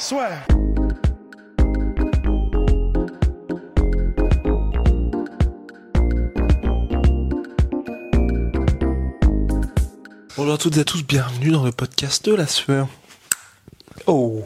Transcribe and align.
Bonjour 0.00 0.22
à 10.54 10.58
toutes 10.58 10.76
et 10.76 10.80
à 10.80 10.84
tous, 10.84 11.02
bienvenue 11.02 11.50
dans 11.50 11.64
le 11.64 11.72
podcast 11.72 12.24
de 12.26 12.34
la 12.34 12.46
sueur. 12.46 12.86
Oh, 14.06 14.44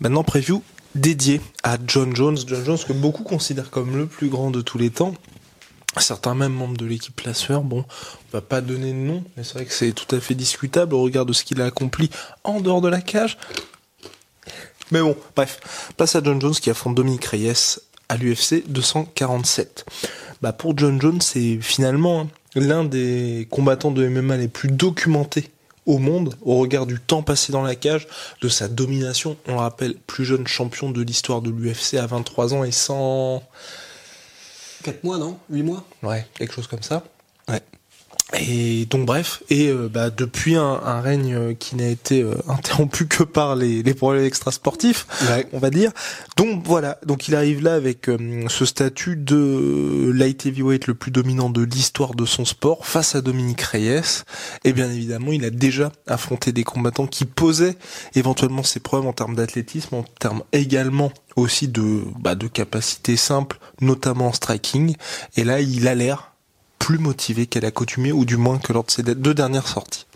maintenant 0.00 0.24
preview 0.24 0.62
dédié 0.94 1.42
à 1.62 1.76
John 1.86 2.16
Jones. 2.16 2.38
John 2.46 2.64
Jones 2.64 2.78
que 2.78 2.94
beaucoup 2.94 3.22
considèrent 3.22 3.70
comme 3.70 3.98
le 3.98 4.06
plus 4.06 4.30
grand 4.30 4.50
de 4.50 4.62
tous 4.62 4.78
les 4.78 4.88
temps. 4.88 5.14
Certains 5.98 6.34
même 6.34 6.54
membres 6.54 6.78
de 6.78 6.86
l'équipe 6.86 7.20
La 7.20 7.34
Sueur, 7.34 7.62
bon, 7.62 7.84
on 7.84 8.32
va 8.32 8.40
pas 8.40 8.62
donner 8.62 8.92
de 8.92 8.98
nom, 8.98 9.24
mais 9.36 9.44
c'est 9.44 9.54
vrai 9.54 9.66
que 9.66 9.74
c'est 9.74 9.92
tout 9.92 10.14
à 10.14 10.20
fait 10.20 10.34
discutable 10.34 10.94
au 10.94 11.02
regard 11.02 11.26
de 11.26 11.34
ce 11.34 11.44
qu'il 11.44 11.60
a 11.60 11.66
accompli 11.66 12.08
en 12.44 12.60
dehors 12.62 12.80
de 12.80 12.88
la 12.88 13.02
cage. 13.02 13.36
Mais 14.92 15.00
bon, 15.00 15.16
bref, 15.36 15.92
place 15.96 16.16
à 16.16 16.22
John 16.22 16.40
Jones 16.40 16.54
qui 16.54 16.70
affronte 16.70 16.94
Dominique 16.94 17.24
Reyes 17.24 17.78
à 18.08 18.16
l'UFC 18.16 18.64
247. 18.66 19.84
Bah 20.42 20.52
pour 20.52 20.76
John 20.76 21.00
Jones, 21.00 21.20
c'est 21.20 21.58
finalement 21.60 22.28
l'un 22.54 22.84
des 22.84 23.46
combattants 23.50 23.90
de 23.90 24.06
MMA 24.08 24.36
les 24.36 24.48
plus 24.48 24.68
documentés 24.68 25.50
au 25.86 25.98
monde 25.98 26.34
au 26.42 26.58
regard 26.58 26.86
du 26.86 26.98
temps 26.98 27.22
passé 27.22 27.52
dans 27.52 27.62
la 27.62 27.74
cage, 27.74 28.06
de 28.42 28.48
sa 28.48 28.68
domination. 28.68 29.36
On 29.46 29.52
le 29.52 29.58
rappelle, 29.58 29.94
plus 30.06 30.24
jeune 30.24 30.46
champion 30.46 30.90
de 30.90 31.02
l'histoire 31.02 31.42
de 31.42 31.50
l'UFC 31.50 31.94
à 31.94 32.06
23 32.06 32.54
ans 32.54 32.64
et 32.64 32.72
sans... 32.72 33.42
4 34.82 35.04
mois, 35.04 35.18
non? 35.18 35.38
8 35.50 35.62
mois? 35.62 35.84
Ouais, 36.02 36.26
quelque 36.34 36.54
chose 36.54 36.66
comme 36.66 36.82
ça. 36.82 37.04
Ouais. 37.48 37.60
Et 38.38 38.86
donc 38.86 39.06
bref, 39.06 39.42
et 39.50 39.68
euh, 39.68 39.88
bah, 39.92 40.10
depuis 40.10 40.54
un, 40.54 40.80
un 40.84 41.00
règne 41.00 41.34
euh, 41.34 41.54
qui 41.54 41.74
n'a 41.74 41.88
été 41.88 42.22
euh, 42.22 42.34
interrompu 42.48 43.06
que 43.08 43.24
par 43.24 43.56
les, 43.56 43.82
les 43.82 43.94
problèmes 43.94 44.24
extrasportifs, 44.24 45.06
Ouais. 45.28 45.48
on 45.52 45.58
va 45.58 45.70
dire. 45.70 45.90
Donc 46.36 46.62
voilà, 46.64 46.98
donc 47.04 47.26
il 47.26 47.34
arrive 47.34 47.60
là 47.62 47.74
avec 47.74 48.08
euh, 48.08 48.44
ce 48.48 48.64
statut 48.64 49.16
de 49.16 50.12
light 50.14 50.46
heavyweight 50.46 50.86
le 50.86 50.94
plus 50.94 51.10
dominant 51.10 51.50
de 51.50 51.62
l'histoire 51.62 52.14
de 52.14 52.24
son 52.24 52.44
sport 52.44 52.86
face 52.86 53.16
à 53.16 53.20
Dominique 53.20 53.62
Reyes. 53.62 54.22
Et 54.64 54.72
bien 54.72 54.88
évidemment, 54.90 55.32
il 55.32 55.44
a 55.44 55.50
déjà 55.50 55.90
affronté 56.06 56.52
des 56.52 56.62
combattants 56.64 57.08
qui 57.08 57.24
posaient 57.24 57.76
éventuellement 58.14 58.62
ses 58.62 58.78
problèmes 58.78 59.08
en 59.08 59.12
termes 59.12 59.34
d'athlétisme, 59.34 59.96
en 59.96 60.04
termes 60.20 60.42
également 60.52 61.12
aussi 61.34 61.66
de 61.68 62.02
bah, 62.20 62.36
de 62.36 62.46
capacité 62.46 63.16
simple, 63.16 63.58
notamment 63.80 64.28
en 64.28 64.32
striking. 64.32 64.94
Et 65.36 65.42
là, 65.42 65.60
il 65.60 65.88
a 65.88 65.94
l'air 65.96 66.29
plus 66.90 66.98
motivé 66.98 67.46
qu'à 67.46 67.60
l'accoutumée, 67.60 68.10
ou 68.10 68.24
du 68.24 68.36
moins 68.36 68.58
que 68.58 68.72
lors 68.72 68.82
de 68.82 68.90
ses 68.90 69.04
deux 69.04 69.32
dernières 69.32 69.68
sorties. 69.68 70.06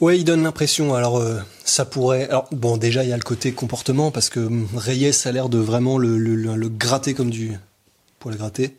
Ouais, 0.00 0.18
il 0.18 0.24
donne 0.24 0.42
l'impression. 0.42 0.94
Alors, 0.94 1.18
euh, 1.18 1.40
ça 1.66 1.84
pourrait. 1.84 2.26
Alors, 2.30 2.48
bon, 2.52 2.78
déjà, 2.78 3.04
il 3.04 3.10
y 3.10 3.12
a 3.12 3.16
le 3.18 3.22
côté 3.22 3.52
comportement 3.52 4.10
parce 4.10 4.30
que 4.30 4.40
hum, 4.40 4.66
Reyes 4.74 5.12
a 5.26 5.32
l'air 5.32 5.50
de 5.50 5.58
vraiment 5.58 5.98
le, 5.98 6.16
le, 6.16 6.36
le- 6.36 6.56
le 6.56 6.68
gratter 6.70 7.12
comme 7.12 7.28
du 7.28 7.52
pour 8.18 8.30
le 8.30 8.38
gratter. 8.38 8.76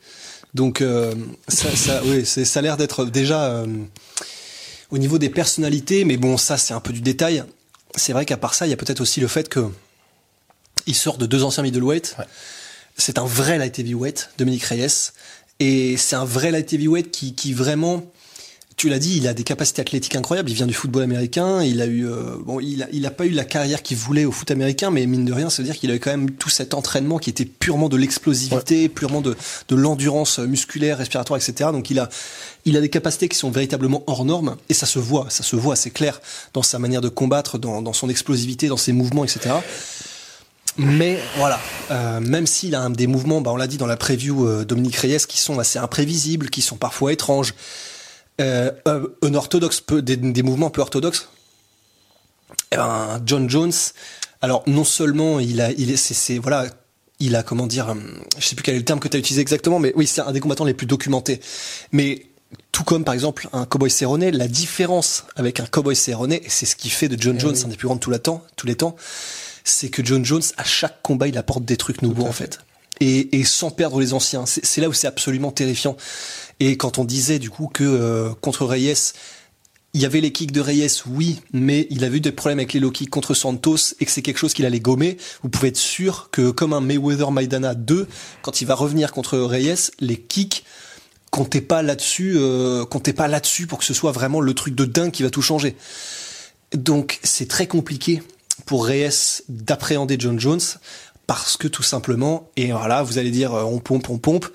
Donc, 0.56 0.82
euh, 0.82 1.14
ça, 1.48 1.70
ça, 1.76 2.02
oui, 2.06 2.26
ça 2.26 2.60
a 2.60 2.62
l'air 2.64 2.76
d'être 2.76 3.06
déjà 3.06 3.44
euh, 3.52 3.68
au 4.90 4.98
niveau 4.98 5.20
des 5.20 5.30
personnalités, 5.30 6.06
mais 6.06 6.18
bon, 6.18 6.38
ça, 6.38 6.58
c'est 6.58 6.74
un 6.74 6.80
peu 6.80 6.92
du 6.92 7.02
détail. 7.02 7.44
C'est 7.94 8.14
vrai 8.14 8.26
qu'à 8.26 8.38
part 8.38 8.56
ça, 8.56 8.66
il 8.66 8.72
y 8.72 8.74
a 8.74 8.78
peut-être 8.78 9.02
aussi 9.02 9.20
le 9.20 9.28
fait 9.28 9.48
que 9.48 9.70
il 10.88 10.96
sort 10.96 11.20
de 11.20 11.28
deux 11.28 11.44
anciens 11.44 11.62
middleweight. 11.62 12.16
Ouais. 12.18 12.26
C'est 12.98 13.20
un 13.20 13.26
vrai 13.26 13.60
light 13.60 13.78
heavyweight, 13.78 14.30
Dominique 14.40 14.64
Reyes, 14.64 15.12
et 15.60 15.98
c'est 15.98 16.16
un 16.16 16.26
vrai 16.26 16.52
light 16.52 16.72
heavyweight 16.74 17.12
qui, 17.12 17.34
qui 17.34 17.54
vraiment 17.54 18.04
tu 18.78 18.90
l'as 18.90 19.00
dit, 19.00 19.18
il 19.18 19.28
a 19.28 19.34
des 19.34 19.44
capacités 19.44 19.82
athlétiques 19.82 20.16
incroyables. 20.16 20.50
Il 20.50 20.56
vient 20.56 20.68
du 20.68 20.74
football 20.74 21.04
américain. 21.04 21.64
Il 21.64 21.82
a 21.82 21.86
eu, 21.86 22.08
euh, 22.08 22.36
bon, 22.46 22.60
il 22.60 22.84
a, 22.84 22.88
il 22.92 23.06
a 23.06 23.12
pas 23.12 23.26
eu 23.26 23.30
la 23.30 23.46
carrière 23.46 23.82
qu'il 23.82 23.96
voulait 23.96 24.26
au 24.26 24.32
foot 24.32 24.52
américain, 24.52 24.92
mais 24.92 25.06
mine 25.06 25.24
de 25.24 25.32
rien, 25.32 25.50
ça 25.50 25.62
veut 25.62 25.68
dire 25.68 25.78
qu'il 25.78 25.92
a 25.92 25.96
eu 25.96 26.00
quand 26.00 26.12
même 26.12 26.32
tout 26.32 26.50
cet 26.50 26.74
entraînement 26.74 27.18
qui 27.18 27.30
était 27.30 27.46
purement 27.46 27.88
de 27.88 27.96
l'explosivité, 27.96 28.90
purement 28.90 29.22
de, 29.22 29.38
de 29.70 29.76
l'endurance 29.76 30.40
musculaire, 30.40 30.98
respiratoire, 30.98 31.40
etc. 31.40 31.70
Donc 31.72 31.90
il 31.90 32.00
a, 32.00 32.10
il 32.66 32.76
a 32.76 32.82
des 32.82 32.90
capacités 32.90 33.30
qui 33.30 33.38
sont 33.38 33.50
véritablement 33.50 34.04
hors 34.08 34.26
normes, 34.26 34.58
et 34.68 34.74
ça 34.74 34.86
se 34.86 35.00
voit, 35.00 35.28
ça 35.30 35.44
se 35.44 35.56
voit, 35.56 35.78
c'est 35.78 35.92
clair 35.92 36.20
dans 36.54 36.64
sa 36.64 36.78
manière 36.78 37.02
de 37.02 37.10
combattre, 37.10 37.58
dans, 37.58 37.82
dans 37.82 37.94
son 37.94 38.10
explosivité, 38.10 38.68
dans 38.68 38.78
ses 38.78 38.92
mouvements, 38.92 39.24
etc. 39.24 39.56
Mais 40.78 41.20
voilà, 41.38 41.60
euh, 41.92 42.20
même 42.20 42.48
s'il 42.48 42.76
a 42.76 42.82
un, 42.82 42.90
des 42.90 43.08
mouvements, 43.08 43.42
bah, 43.42 43.52
on 43.52 43.56
l'a 43.56 43.68
dit 43.68 43.78
dans 43.78 43.88
la 43.88 43.98
preview 43.98 44.46
euh, 44.48 44.66
Dominique 44.66 44.98
Reyes, 44.98 45.26
qui 45.28 45.38
sont 45.38 45.58
assez 45.60 45.80
imprévisibles, 45.80 46.50
qui 46.50 46.62
sont 46.62 46.76
parfois 46.76 47.14
étranges, 47.14 47.54
euh, 48.42 48.72
un 48.86 49.34
orthodoxe 49.34 49.80
peu, 49.80 50.02
des, 50.02 50.18
des 50.18 50.44
mouvements 50.44 50.70
peu 50.70 50.82
orthodoxes. 50.82 51.30
Eh 52.72 52.76
ben, 52.76 53.22
John 53.26 53.50
Jones, 53.50 53.72
alors 54.42 54.64
non 54.68 54.84
seulement 54.84 55.40
il 55.40 55.62
a, 55.62 55.72
il 55.72 55.92
est, 55.92 55.98
c'est, 55.98 56.40
voilà, 56.40 56.66
il 57.20 57.36
a 57.36 57.44
comment 57.44 57.68
dire, 57.68 57.96
je 58.38 58.46
sais 58.46 58.56
plus 58.56 58.64
quel 58.64 58.76
est 58.76 58.80
le 58.80 58.86
terme 58.86 59.00
que 59.00 59.08
tu 59.08 59.16
as 59.16 59.20
utilisé 59.20 59.42
exactement, 59.42 59.80
mais 59.80 59.94
oui, 59.96 60.06
c'est 60.08 60.22
un 60.22 60.32
des 60.34 60.42
combattants 60.42 60.66
les 60.66 60.74
plus 60.74 60.88
documentés. 60.88 61.40
Mais 61.94 62.26
tout 62.72 62.84
comme 62.84 63.06
par 63.06 63.14
exemple 63.14 63.48
un 63.54 63.66
cowboy 63.66 63.90
Cerrone, 63.90 64.30
la 64.30 64.48
différence 64.50 65.24
avec 65.38 65.62
un 65.62 65.66
cowboy 65.66 65.96
Cerrone, 65.96 66.34
et 66.34 66.44
c'est 66.48 66.66
ce 66.66 66.76
qui 66.76 66.90
fait 66.90 67.08
de 67.08 67.22
John 67.22 67.38
Eh 67.38 67.40
Jones 67.40 67.56
oui. 67.56 67.64
un 67.66 67.70
des 67.70 67.78
plus 67.78 67.88
grands 67.88 67.96
de 67.96 68.02
tous 68.02 68.18
temps, 68.20 68.44
tous 68.58 68.68
les 68.68 68.76
temps, 68.76 68.96
c'est 69.66 69.90
que 69.90 70.06
John 70.06 70.24
Jones 70.24 70.44
à 70.56 70.64
chaque 70.64 71.02
combat 71.02 71.28
il 71.28 71.38
apporte 71.38 71.66
des 71.66 71.76
trucs 71.76 72.02
nouveaux 72.02 72.26
en 72.26 72.32
fait. 72.32 72.60
Et, 73.02 73.38
et 73.38 73.44
sans 73.44 73.72
perdre 73.72 74.00
les 74.00 74.14
anciens. 74.14 74.46
C'est 74.46 74.66
c'est 74.66 74.80
là 74.80 74.88
où 74.88 74.94
c'est 74.94 75.08
absolument 75.08 75.52
terrifiant. 75.52 75.98
Et 76.62 76.78
quand 76.78 76.98
on 76.98 77.04
disait 77.04 77.40
du 77.40 77.50
coup 77.50 77.68
que 77.68 77.84
euh, 77.84 78.30
contre 78.40 78.66
Reyes, 78.66 79.12
il 79.94 80.02
y 80.02 80.06
avait 80.06 80.22
les 80.22 80.32
kicks 80.32 80.52
de 80.52 80.62
Reyes, 80.62 81.02
oui, 81.08 81.42
mais 81.52 81.88
il 81.90 82.04
avait 82.04 82.18
eu 82.18 82.22
des 82.22 82.32
problèmes 82.32 82.60
avec 82.60 82.74
les 82.74 82.80
low 82.80 82.92
kicks 82.92 83.10
contre 83.10 83.34
Santos 83.34 83.96
et 84.00 84.06
que 84.06 84.12
c'est 84.12 84.22
quelque 84.22 84.38
chose 84.38 84.54
qu'il 84.54 84.66
allait 84.66 84.80
gommer. 84.80 85.18
Vous 85.42 85.50
pouvez 85.50 85.70
être 85.70 85.78
sûr 85.78 86.30
que 86.32 86.52
comme 86.52 86.74
un 86.74 86.82
Mayweather 86.82 87.32
Maidana 87.32 87.76
2, 87.76 88.08
quand 88.42 88.62
il 88.62 88.68
va 88.68 88.76
revenir 88.76 89.12
contre 89.12 89.38
Reyes, 89.38 89.92
les 90.00 90.18
kicks 90.18 90.64
comptez 91.32 91.60
pas 91.60 91.82
là-dessus, 91.82 92.36
euh, 92.38 92.86
comptez 92.86 93.12
pas 93.12 93.28
là-dessus 93.28 93.68
pour 93.68 93.80
que 93.80 93.86
ce 93.86 93.94
soit 93.94 94.14
vraiment 94.14 94.40
le 94.40 94.54
truc 94.54 94.74
de 94.74 94.86
dingue 94.86 95.12
qui 95.12 95.24
va 95.24 95.30
tout 95.30 95.42
changer. 95.42 95.76
Donc 96.74 97.20
c'est 97.24 97.48
très 97.48 97.68
compliqué 97.68 98.22
pour 98.66 98.86
Reyes 98.86 99.42
d'appréhender 99.50 100.18
John 100.20 100.40
Jones 100.40 100.62
parce 101.28 101.58
que 101.58 101.68
tout 101.68 101.84
simplement, 101.84 102.50
et 102.56 102.72
voilà, 102.72 103.04
vous 103.04 103.18
allez 103.18 103.32
dire 103.32 103.54
euh, 103.54 103.64
on 103.64 103.80
pompe, 103.80 104.10
on 104.10 104.18
pompe, 104.18 104.46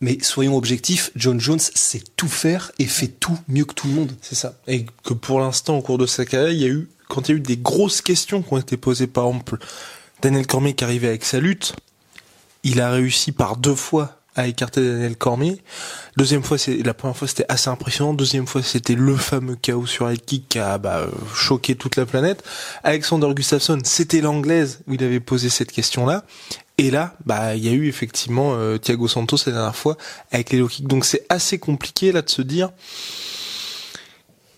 mais 0.00 0.18
soyons 0.22 0.56
objectifs, 0.56 1.10
John 1.16 1.40
Jones 1.40 1.60
sait 1.60 2.02
tout 2.16 2.28
faire 2.28 2.72
et 2.78 2.86
fait 2.86 3.08
tout 3.08 3.38
mieux 3.48 3.64
que 3.64 3.74
tout 3.74 3.88
le 3.88 3.94
monde. 3.94 4.12
C'est 4.22 4.34
ça. 4.34 4.54
Et 4.66 4.86
que 5.04 5.14
pour 5.14 5.40
l'instant, 5.40 5.78
au 5.78 5.82
cours 5.82 5.98
de 5.98 6.06
sa 6.06 6.24
carrière, 6.24 6.50
il 6.50 6.58
y 6.58 6.64
a 6.64 6.68
eu, 6.68 6.88
quand 7.08 7.28
il 7.28 7.32
y 7.32 7.34
a 7.34 7.36
eu 7.38 7.40
des 7.40 7.56
grosses 7.56 8.02
questions 8.02 8.42
qui 8.42 8.52
ont 8.52 8.58
été 8.58 8.76
posées, 8.76 9.06
par 9.06 9.26
exemple, 9.26 9.58
Daniel 10.22 10.46
Cormier 10.46 10.74
qui 10.74 10.84
arrivait 10.84 11.08
avec 11.08 11.24
sa 11.24 11.40
lutte, 11.40 11.74
il 12.62 12.80
a 12.80 12.90
réussi 12.90 13.32
par 13.32 13.56
deux 13.56 13.74
fois 13.74 14.19
à 14.36 14.46
écarter 14.46 14.80
Daniel 14.80 15.16
Cormier. 15.16 15.60
Deuxième 16.16 16.42
fois, 16.42 16.58
c'est 16.58 16.78
la 16.78 16.94
première 16.94 17.16
fois 17.16 17.28
c'était 17.28 17.46
assez 17.48 17.68
impressionnant. 17.68 18.14
Deuxième 18.14 18.46
fois, 18.46 18.62
c'était 18.62 18.94
le 18.94 19.16
fameux 19.16 19.56
chaos 19.56 19.86
sur 19.86 20.08
head 20.08 20.24
kick 20.24 20.48
qui 20.48 20.58
a 20.58 20.78
bah, 20.78 20.98
euh, 20.98 21.10
choqué 21.34 21.74
toute 21.74 21.96
la 21.96 22.06
planète. 22.06 22.42
Alexander 22.84 23.28
Gustafsson, 23.34 23.78
c'était 23.84 24.20
l'anglaise 24.20 24.80
où 24.86 24.94
il 24.94 25.02
avait 25.02 25.20
posé 25.20 25.48
cette 25.48 25.72
question-là. 25.72 26.24
Et 26.78 26.90
là, 26.90 27.14
bah, 27.26 27.56
il 27.56 27.64
y 27.64 27.68
a 27.68 27.72
eu 27.72 27.88
effectivement 27.88 28.54
euh, 28.54 28.78
Thiago 28.78 29.08
Santos 29.08 29.38
la 29.46 29.52
dernière 29.52 29.76
fois 29.76 29.96
avec 30.30 30.50
les 30.50 30.58
low 30.58 30.68
kicks. 30.68 30.86
Donc 30.86 31.04
c'est 31.04 31.26
assez 31.28 31.58
compliqué 31.58 32.12
là 32.12 32.22
de 32.22 32.30
se 32.30 32.42
dire 32.42 32.70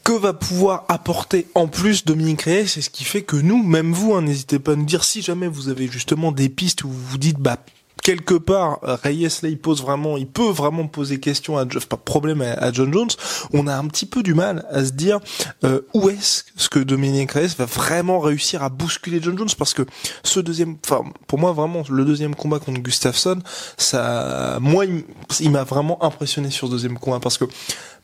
que 0.05 0.13
va 0.13 0.33
pouvoir 0.33 0.85
apporter 0.89 1.47
en 1.55 1.69
plus 1.69 2.05
Dominique 2.05 2.43
Reyes, 2.43 2.67
c'est 2.67 2.83
ce 2.83 2.91
qui 2.91 3.05
fait 3.05 3.23
que 3.23 3.37
nous, 3.37 3.63
même 3.63 3.93
vous, 3.93 4.15
hein, 4.15 4.23
n'hésitez 4.23 4.59
pas 4.59 4.73
à 4.73 4.77
nous 4.77 4.85
dire 4.85 5.05
si 5.05 5.23
jamais 5.23 5.47
vous 5.47 5.69
avez 5.69 5.87
justement 5.87 6.33
des 6.33 6.49
pistes 6.49 6.85
où 6.85 6.89
vous 6.89 7.07
vous 7.07 7.19
dites 7.19 7.39
bah 7.39 7.59
quelque 8.03 8.35
part 8.35 8.81
Reyes 8.83 9.41
là 9.43 9.49
il 9.49 9.59
pose 9.59 9.81
vraiment 9.81 10.17
il 10.17 10.27
peut 10.27 10.51
vraiment 10.51 10.87
poser 10.87 11.21
question 11.21 11.57
à 11.57 11.65
pas 11.67 11.97
problème 11.97 12.43
à, 12.43 12.73
John 12.73 12.93
Jones. 12.93 13.11
On 13.53 13.67
a 13.67 13.77
un 13.77 13.87
petit 13.87 14.07
peu 14.07 14.23
du 14.23 14.35
mal 14.35 14.67
à 14.71 14.85
se 14.85 14.93
dire 14.93 15.21
euh, 15.65 15.81
où 15.95 16.11
est-ce 16.11 16.69
que 16.69 16.79
Dominique 16.79 17.33
Reyes 17.33 17.55
va 17.57 17.65
vraiment 17.65 18.21
réussir 18.21 18.63
à 18.63 18.69
bousculer 18.69 19.21
John 19.23 19.39
Jones? 19.39 19.49
Parce 19.57 19.75
que 19.75 19.83
ce 20.23 20.41
deuxième 20.41 20.77
enfin 20.85 21.05
pour 21.27 21.39
moi 21.39 21.53
vraiment 21.53 21.83
le 21.89 22.05
deuxième 22.05 22.35
combat 22.35 22.59
contre 22.59 22.81
Gustafsson 22.81 23.39
ça 23.77 24.59
moi 24.61 24.85
il, 24.85 25.05
il 25.41 25.51
m'a 25.51 25.65
vraiment 25.65 26.03
impressionné 26.03 26.51
sur 26.51 26.67
ce 26.67 26.73
deuxième 26.73 26.99
combat. 26.99 27.21
Parce 27.21 27.39
que 27.39 27.45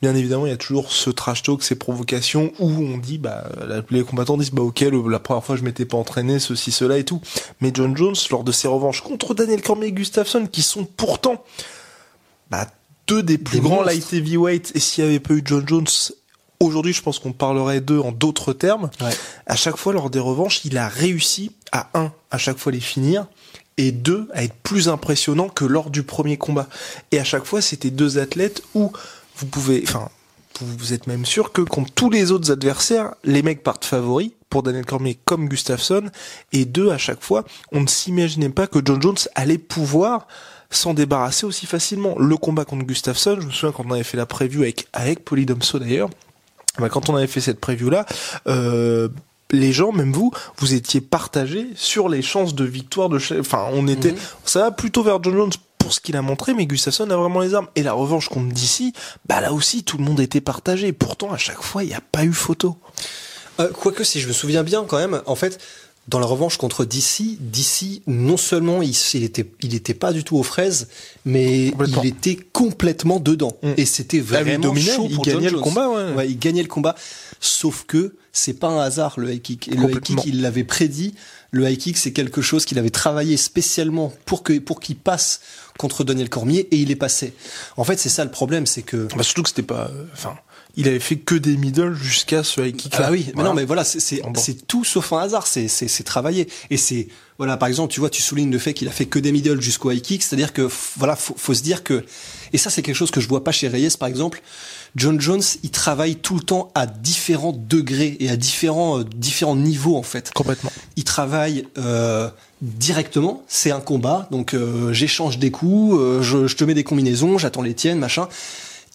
bien 0.02 0.14
évidemment, 0.14 0.46
il 0.46 0.50
y 0.50 0.52
a 0.52 0.56
toujours 0.56 0.92
ce 0.92 1.10
trash 1.10 1.42
talk, 1.42 1.62
ces 1.62 1.74
provocations 1.74 2.52
où 2.58 2.68
on 2.68 2.98
dit, 2.98 3.18
bah, 3.18 3.48
les 3.90 4.04
combattants 4.04 4.36
disent, 4.36 4.52
bah, 4.52 4.62
ok, 4.62 4.80
la 4.80 5.18
première 5.18 5.44
fois 5.44 5.56
je 5.56 5.62
m'étais 5.62 5.84
pas 5.84 5.96
entraîné, 5.96 6.38
ceci, 6.38 6.70
cela 6.70 6.98
et 6.98 7.04
tout. 7.04 7.20
Mais 7.60 7.70
John 7.74 7.96
Jones, 7.96 8.16
lors 8.30 8.44
de 8.44 8.52
ses 8.52 8.68
revanches 8.68 9.00
contre 9.00 9.34
Daniel 9.34 9.62
Cormier 9.62 9.88
et 9.88 9.92
Gustafsson, 9.92 10.46
qui 10.46 10.62
sont 10.62 10.84
pourtant, 10.84 11.44
bah, 12.50 12.66
deux 13.06 13.22
des 13.22 13.38
plus 13.38 13.60
grands 13.60 13.82
light 13.82 14.12
heavyweight, 14.12 14.72
et 14.74 14.80
s'il 14.80 15.04
y 15.04 15.06
avait 15.06 15.20
pas 15.20 15.34
eu 15.34 15.42
John 15.44 15.66
Jones, 15.66 15.86
aujourd'hui, 16.60 16.92
je 16.92 17.02
pense 17.02 17.18
qu'on 17.18 17.32
parlerait 17.32 17.80
d'eux 17.80 18.00
en 18.00 18.12
d'autres 18.12 18.52
termes. 18.52 18.90
À 19.46 19.56
chaque 19.56 19.76
fois, 19.76 19.92
lors 19.92 20.10
des 20.10 20.18
revanches, 20.18 20.64
il 20.64 20.76
a 20.76 20.88
réussi 20.88 21.52
à 21.72 21.88
un, 21.94 22.12
à 22.30 22.38
chaque 22.38 22.58
fois 22.58 22.72
les 22.72 22.80
finir, 22.80 23.26
et 23.78 23.92
deux, 23.92 24.28
à 24.34 24.42
être 24.42 24.56
plus 24.62 24.88
impressionnant 24.88 25.48
que 25.48 25.64
lors 25.64 25.90
du 25.90 26.02
premier 26.02 26.36
combat. 26.36 26.68
Et 27.12 27.18
à 27.18 27.24
chaque 27.24 27.44
fois, 27.44 27.62
c'était 27.62 27.90
deux 27.90 28.18
athlètes 28.18 28.62
où 28.74 28.92
vous 29.38 29.46
pouvez, 29.46 29.82
enfin, 29.84 30.08
vous 30.60 30.92
êtes 30.92 31.06
même 31.06 31.24
sûr 31.24 31.52
que 31.52 31.62
contre 31.62 31.92
tous 31.92 32.10
les 32.10 32.32
autres 32.32 32.50
adversaires, 32.50 33.14
les 33.24 33.42
mecs 33.42 33.62
partent 33.62 33.84
favoris 33.84 34.32
pour 34.50 34.62
Daniel 34.62 34.84
Cormier 34.84 35.18
comme 35.24 35.48
Gustafsson. 35.48 36.10
Et 36.52 36.64
deux, 36.64 36.90
à 36.90 36.98
chaque 36.98 37.22
fois, 37.22 37.44
on 37.72 37.80
ne 37.80 37.86
s'imaginait 37.86 38.48
pas 38.48 38.66
que 38.66 38.80
John 38.84 39.00
Jones 39.00 39.16
allait 39.34 39.58
pouvoir 39.58 40.26
s'en 40.70 40.94
débarrasser 40.94 41.46
aussi 41.46 41.66
facilement. 41.66 42.18
Le 42.18 42.36
combat 42.36 42.64
contre 42.64 42.84
Gustafsson, 42.84 43.38
je 43.40 43.46
me 43.46 43.50
souviens 43.50 43.72
quand 43.72 43.84
on 43.86 43.92
avait 43.92 44.04
fait 44.04 44.16
la 44.16 44.26
preview 44.26 44.62
avec, 44.62 44.88
avec 44.92 45.24
Polydomso 45.24 45.78
d'ailleurs, 45.78 46.10
bah, 46.78 46.88
quand 46.88 47.08
on 47.08 47.16
avait 47.16 47.26
fait 47.26 47.40
cette 47.40 47.60
preview 47.60 47.90
là, 47.90 48.04
euh, 48.46 49.08
les 49.50 49.72
gens, 49.72 49.92
même 49.92 50.12
vous, 50.12 50.30
vous 50.58 50.74
étiez 50.74 51.00
partagés 51.00 51.68
sur 51.74 52.08
les 52.08 52.20
chances 52.20 52.54
de 52.54 52.64
victoire 52.64 53.08
de 53.08 53.18
Enfin, 53.40 53.66
on 53.72 53.88
était, 53.88 54.12
mhm. 54.12 54.18
ça 54.44 54.60
va 54.60 54.70
plutôt 54.72 55.02
vers 55.02 55.22
John 55.22 55.34
Jones 55.34 55.52
pour 55.78 55.92
ce 55.92 56.00
qu'il 56.00 56.16
a 56.16 56.22
montré, 56.22 56.54
mais 56.54 56.66
Gustafsson 56.66 57.10
a 57.10 57.16
vraiment 57.16 57.40
les 57.40 57.54
armes. 57.54 57.68
Et 57.76 57.82
la 57.82 57.92
revanche 57.92 58.28
contre 58.28 58.52
DC, 58.52 58.92
bah 59.26 59.40
là 59.40 59.52
aussi, 59.52 59.84
tout 59.84 59.98
le 59.98 60.04
monde 60.04 60.20
était 60.20 60.40
partagé. 60.40 60.92
Pourtant, 60.92 61.32
à 61.32 61.38
chaque 61.38 61.62
fois, 61.62 61.84
il 61.84 61.88
n'y 61.88 61.94
a 61.94 62.00
pas 62.00 62.24
eu 62.24 62.32
photo. 62.32 62.76
Euh, 63.60 63.70
quoique, 63.70 64.04
si 64.04 64.20
je 64.20 64.28
me 64.28 64.32
souviens 64.32 64.62
bien, 64.62 64.84
quand 64.84 64.98
même, 64.98 65.22
en 65.26 65.34
fait, 65.34 65.58
dans 66.08 66.18
la 66.18 66.26
revanche 66.26 66.56
contre 66.56 66.86
DC, 66.86 67.36
DC, 67.38 68.00
non 68.06 68.38
seulement 68.38 68.80
il, 68.80 68.96
il 69.12 69.24
était, 69.24 69.48
il 69.60 69.74
était 69.74 69.94
pas 69.94 70.12
du 70.12 70.24
tout 70.24 70.38
aux 70.38 70.42
fraises, 70.42 70.88
mais 71.26 71.66
il 71.68 72.06
était 72.06 72.36
complètement 72.36 73.20
dedans. 73.20 73.58
Mm. 73.62 73.72
Et 73.76 73.84
c'était 73.84 74.20
ah, 74.20 74.42
vraiment 74.42 74.74
chaud 74.74 75.08
pour 75.14 75.26
il 75.26 75.32
gagnait 75.32 75.50
le 75.50 75.60
combat. 75.60 75.88
Ouais. 75.88 76.28
il 76.28 76.38
gagnait 76.38 76.62
le 76.62 76.68
combat. 76.68 76.94
Sauf 77.40 77.84
que 77.86 78.16
c'est 78.32 78.54
pas 78.54 78.68
un 78.68 78.80
hasard 78.80 79.20
le 79.20 79.32
high 79.32 79.42
kick. 79.42 79.68
Et 79.68 79.72
le 79.72 79.90
high 79.90 80.00
kick, 80.00 80.24
il 80.24 80.40
l'avait 80.40 80.64
prédit. 80.64 81.14
Le 81.50 81.68
high 81.68 81.78
kick, 81.78 81.98
c'est 81.98 82.12
quelque 82.12 82.40
chose 82.40 82.64
qu'il 82.64 82.78
avait 82.78 82.90
travaillé 82.90 83.36
spécialement 83.36 84.12
pour 84.24 84.42
que 84.42 84.58
pour 84.58 84.80
qu'il 84.80 84.96
passe 84.96 85.40
contre 85.78 86.04
Daniel 86.04 86.30
Cormier 86.30 86.68
et 86.70 86.76
il 86.76 86.90
est 86.90 86.96
passé. 86.96 87.34
En 87.76 87.84
fait, 87.84 87.98
c'est 87.98 88.08
ça 88.08 88.24
le 88.24 88.30
problème, 88.30 88.64
c'est 88.64 88.82
que. 88.82 89.08
Bah, 89.14 89.22
surtout 89.22 89.42
que 89.42 89.50
c'était 89.50 89.62
pas. 89.62 89.90
Euh, 89.92 90.04
enfin, 90.14 90.36
il 90.78 90.86
avait 90.88 91.00
fait 91.00 91.16
que 91.16 91.34
des 91.34 91.56
middle 91.56 91.92
jusqu'à 91.94 92.44
ce 92.44 92.60
high 92.60 92.74
kick. 92.74 92.94
Ah 92.98 93.10
oui, 93.10 93.30
mais 93.34 93.42
non, 93.42 93.52
mais 93.52 93.64
voilà, 93.64 93.84
c'est 93.84 94.66
tout 94.66 94.84
sauf 94.84 95.12
un 95.12 95.18
hasard, 95.18 95.46
c'est 95.46 95.66
c'est 95.68 95.88
c'est 95.88 96.04
travaillé 96.04 96.48
et 96.70 96.76
c'est 96.76 97.08
voilà, 97.36 97.56
par 97.56 97.68
exemple, 97.68 97.92
tu 97.92 98.00
vois, 98.00 98.10
tu 98.10 98.20
soulignes 98.22 98.50
le 98.50 98.58
fait 98.58 98.74
qu'il 98.74 98.88
a 98.88 98.90
fait 98.90 99.06
que 99.06 99.18
des 99.20 99.30
middle 99.30 99.60
jusqu'au 99.60 99.90
high 99.92 100.02
kick, 100.02 100.22
c'est-à-dire 100.22 100.52
que 100.52 100.68
voilà, 100.96 101.14
faut, 101.14 101.34
faut 101.36 101.54
se 101.54 101.62
dire 101.62 101.84
que 101.84 102.04
et 102.52 102.58
ça 102.58 102.70
c'est 102.70 102.82
quelque 102.82 102.96
chose 102.96 103.10
que 103.10 103.20
je 103.20 103.28
vois 103.28 103.44
pas 103.44 103.52
chez 103.52 103.68
Reyes 103.68 103.96
par 103.98 104.08
exemple. 104.08 104.40
John 104.96 105.20
Jones, 105.20 105.42
il 105.62 105.70
travaille 105.70 106.16
tout 106.16 106.34
le 106.36 106.40
temps 106.40 106.70
à 106.74 106.86
différents 106.86 107.52
degrés 107.52 108.16
et 108.20 108.30
à 108.30 108.36
différents 108.36 109.00
euh, 109.00 109.04
différents 109.04 109.56
niveaux 109.56 109.96
en 109.96 110.02
fait. 110.02 110.30
Complètement. 110.32 110.72
Il 110.96 111.04
travaille 111.04 111.66
euh, 111.76 112.30
directement, 112.62 113.42
c'est 113.48 113.72
un 113.72 113.80
combat, 113.80 114.28
donc 114.30 114.54
euh, 114.54 114.92
j'échange 114.92 115.38
des 115.38 115.50
coups, 115.50 115.98
euh, 115.98 116.22
je, 116.22 116.46
je 116.46 116.56
te 116.56 116.64
mets 116.64 116.74
des 116.74 116.84
combinaisons, 116.84 117.36
j'attends 117.36 117.62
les 117.62 117.74
tiennes, 117.74 117.98
machin. 117.98 118.28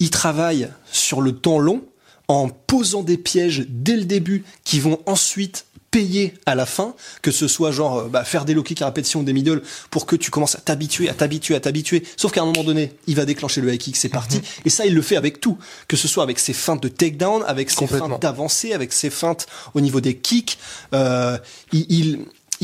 Il 0.04 0.10
travaille 0.10 0.68
sur 0.92 1.22
le 1.22 1.32
temps 1.32 1.60
long 1.60 1.82
en 2.28 2.50
posant 2.50 3.04
des 3.04 3.16
pièges 3.16 3.66
dès 3.70 3.96
le 3.96 4.04
début 4.04 4.44
qui 4.66 4.82
vont 4.82 5.00
ensuite 5.06 5.66
payer 5.92 6.34
à 6.46 6.56
la 6.56 6.66
fin, 6.66 6.94
que 7.22 7.32
ce 7.32 7.48
soit 7.48 7.72
genre 7.72 8.00
euh, 8.00 8.08
bah, 8.10 8.26
faire 8.26 8.44
des 8.44 8.54
low 8.54 8.64
kicks 8.64 8.82
à 8.82 8.88
répétition 8.88 9.24
des 9.24 9.32
middle 9.32 9.62
pour 9.92 10.06
que 10.06 10.18
tu 10.18 10.30
commences 10.30 10.56
à 10.56 10.60
t'habituer, 10.60 11.08
à 11.08 11.14
t'habituer, 11.14 11.56
à 11.56 11.62
t'habituer. 11.62 12.04
Sauf 12.18 12.34
qu'à 12.34 12.42
un 12.42 12.46
moment 12.46 12.66
donné, 12.66 12.92
il 13.08 13.16
va 13.16 13.24
déclencher 13.24 13.62
le 13.62 13.74
high 13.74 13.80
kick, 13.80 13.96
c'est 13.96 14.10
parti. 14.10 14.40
Mhm. 14.40 14.44
Et 14.66 14.70
ça, 14.70 14.86
il 14.86 14.94
le 14.94 15.02
fait 15.02 15.16
avec 15.16 15.40
tout, 15.40 15.58
que 15.88 15.96
ce 15.96 16.10
soit 16.10 16.24
avec 16.24 16.38
ses 16.38 16.52
feintes 16.52 16.84
de 16.84 16.90
takedown, 16.90 17.42
avec 17.48 17.70
ses 17.70 17.88
feintes 17.88 18.22
d'avancée, 18.22 18.74
avec 18.74 18.92
ses 18.92 19.10
feintes 19.10 19.48
au 19.74 19.80
niveau 19.80 20.02
des 20.02 20.18
kicks. 20.18 20.58
Euh, 20.94 21.38
il 21.72 21.86
il 21.88 22.20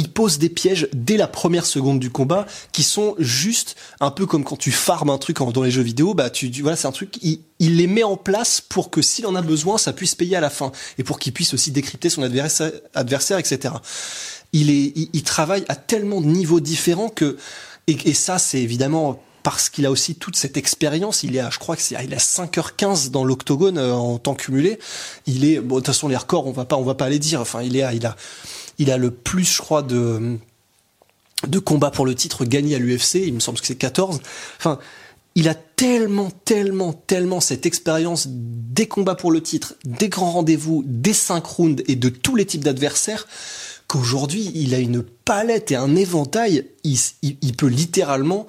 pose 0.07 0.40
des 0.40 0.48
pièges 0.48 0.88
dès 0.94 1.18
la 1.18 1.28
première 1.28 1.66
seconde 1.66 2.00
du 2.00 2.10
combat 2.10 2.46
qui 2.72 2.84
sont 2.84 3.16
juste 3.19 3.75
un 4.00 4.12
peu 4.12 4.25
comme 4.25 4.46
quand 4.46 4.56
tu 4.56 4.72
farmes 4.72 5.10
un 5.10 5.18
truc 5.18 5.40
dans 5.40 5.63
les 5.63 5.72
jeux 5.72 5.81
vidéo, 5.81 6.13
bah 6.13 6.30
tu, 6.30 6.50
voilà, 6.62 6.78
c'est 6.78 6.88
un 6.88 6.94
truc, 6.94 7.18
il, 7.22 7.42
il, 7.60 7.75
les 7.75 7.88
met 7.88 8.04
en 8.04 8.16
place 8.16 8.62
pour 8.62 8.90
que 8.90 9.01
s'il 9.01 9.25
en 9.25 9.36
a 9.36 9.42
besoin, 9.42 9.78
ça 9.78 9.92
puisse 9.92 10.16
payer 10.16 10.38
à 10.38 10.42
la 10.42 10.50
fin 10.50 10.72
et 10.98 11.04
pour 11.04 11.19
qu'il 11.19 11.34
puisse 11.34 11.54
aussi 11.54 11.72
décrypter 11.72 12.10
son 12.10 12.24
adversaire, 12.24 12.72
adversaire 12.94 13.38
etc. 13.38 13.74
Il 14.54 14.69
est, 14.69 14.94
il, 14.96 15.24
travaille 15.24 15.66
à 15.68 15.75
tellement 15.75 16.22
de 16.22 16.28
niveaux 16.28 16.60
différents 16.60 17.10
que, 17.10 17.38
et, 17.88 17.98
et 18.06 18.13
ça 18.13 18.40
c'est 18.40 18.62
évidemment 18.62 19.22
parce 19.44 19.69
qu'il 19.69 19.86
a 19.86 19.92
aussi 19.92 20.16
toute 20.16 20.36
cette 20.36 20.57
expérience. 20.57 21.24
Il 21.24 21.36
est 21.36 21.40
à, 21.40 21.50
je 21.50 21.60
crois 21.60 21.75
que 21.75 21.81
c'est, 21.81 21.95
il 22.04 22.13
a 22.13 22.18
5h15 22.18 23.10
dans 23.10 23.24
l'octogone 23.24 23.78
euh, 23.78 23.94
en 23.94 24.18
temps 24.18 24.36
cumulé. 24.36 24.80
Il 25.25 25.45
est, 25.45 25.60
bon, 25.60 25.75
de 25.75 25.80
toute 25.80 25.88
façon, 25.88 26.07
les 26.07 26.16
records, 26.16 26.48
on 26.48 26.52
va 26.52 26.66
pas, 26.66 26.75
on 26.75 26.84
va 26.84 26.95
pas 26.95 27.10
les 27.10 27.19
dire. 27.19 27.42
Enfin, 27.42 27.62
il 27.62 27.75
est 27.75 27.84
à, 27.84 27.94
il 27.94 28.06
a, 28.06 28.16
il 28.80 28.92
a 28.92 28.98
le 28.98 29.12
plus, 29.12 29.46
je 29.46 29.62
crois, 29.62 29.84
de, 29.84 30.38
de 31.48 31.60
combats 31.60 31.92
pour 31.92 32.06
le 32.06 32.16
titre 32.16 32.46
gagnés 32.46 32.76
à 32.76 32.80
l'UFC. 32.80 33.16
Il 33.16 33.34
me 33.34 33.40
semble 33.40 33.60
que 33.60 33.68
c'est 33.68 33.76
14. 33.76 34.20
Enfin, 34.58 34.80
il 35.36 35.48
a 35.48 35.54
tellement, 35.54 36.31
tellement, 36.31 36.94
tellement 36.94 37.40
cette 37.40 37.66
expérience 37.66 38.28
des 38.28 38.88
combats 38.88 39.16
pour 39.16 39.31
le 39.31 39.42
titre, 39.42 39.76
des 39.86 40.10
grands 40.10 40.31
rendez-vous, 40.31 40.84
des 40.86 41.14
cinq 41.14 41.46
rounds 41.46 41.84
et 41.88 41.96
de 41.96 42.10
tous 42.10 42.36
les 42.36 42.46
types 42.46 42.64
d'adversaires 42.64 43.28
qu'aujourd'hui, 43.88 44.52
il 44.54 44.74
a 44.76 44.80
une 44.80 45.02
palette 45.02 45.72
et 45.72 45.76
un 45.76 45.96
éventail. 45.96 46.66
il 46.84 47.56
peut 47.56 47.68
littéralement 47.68 48.48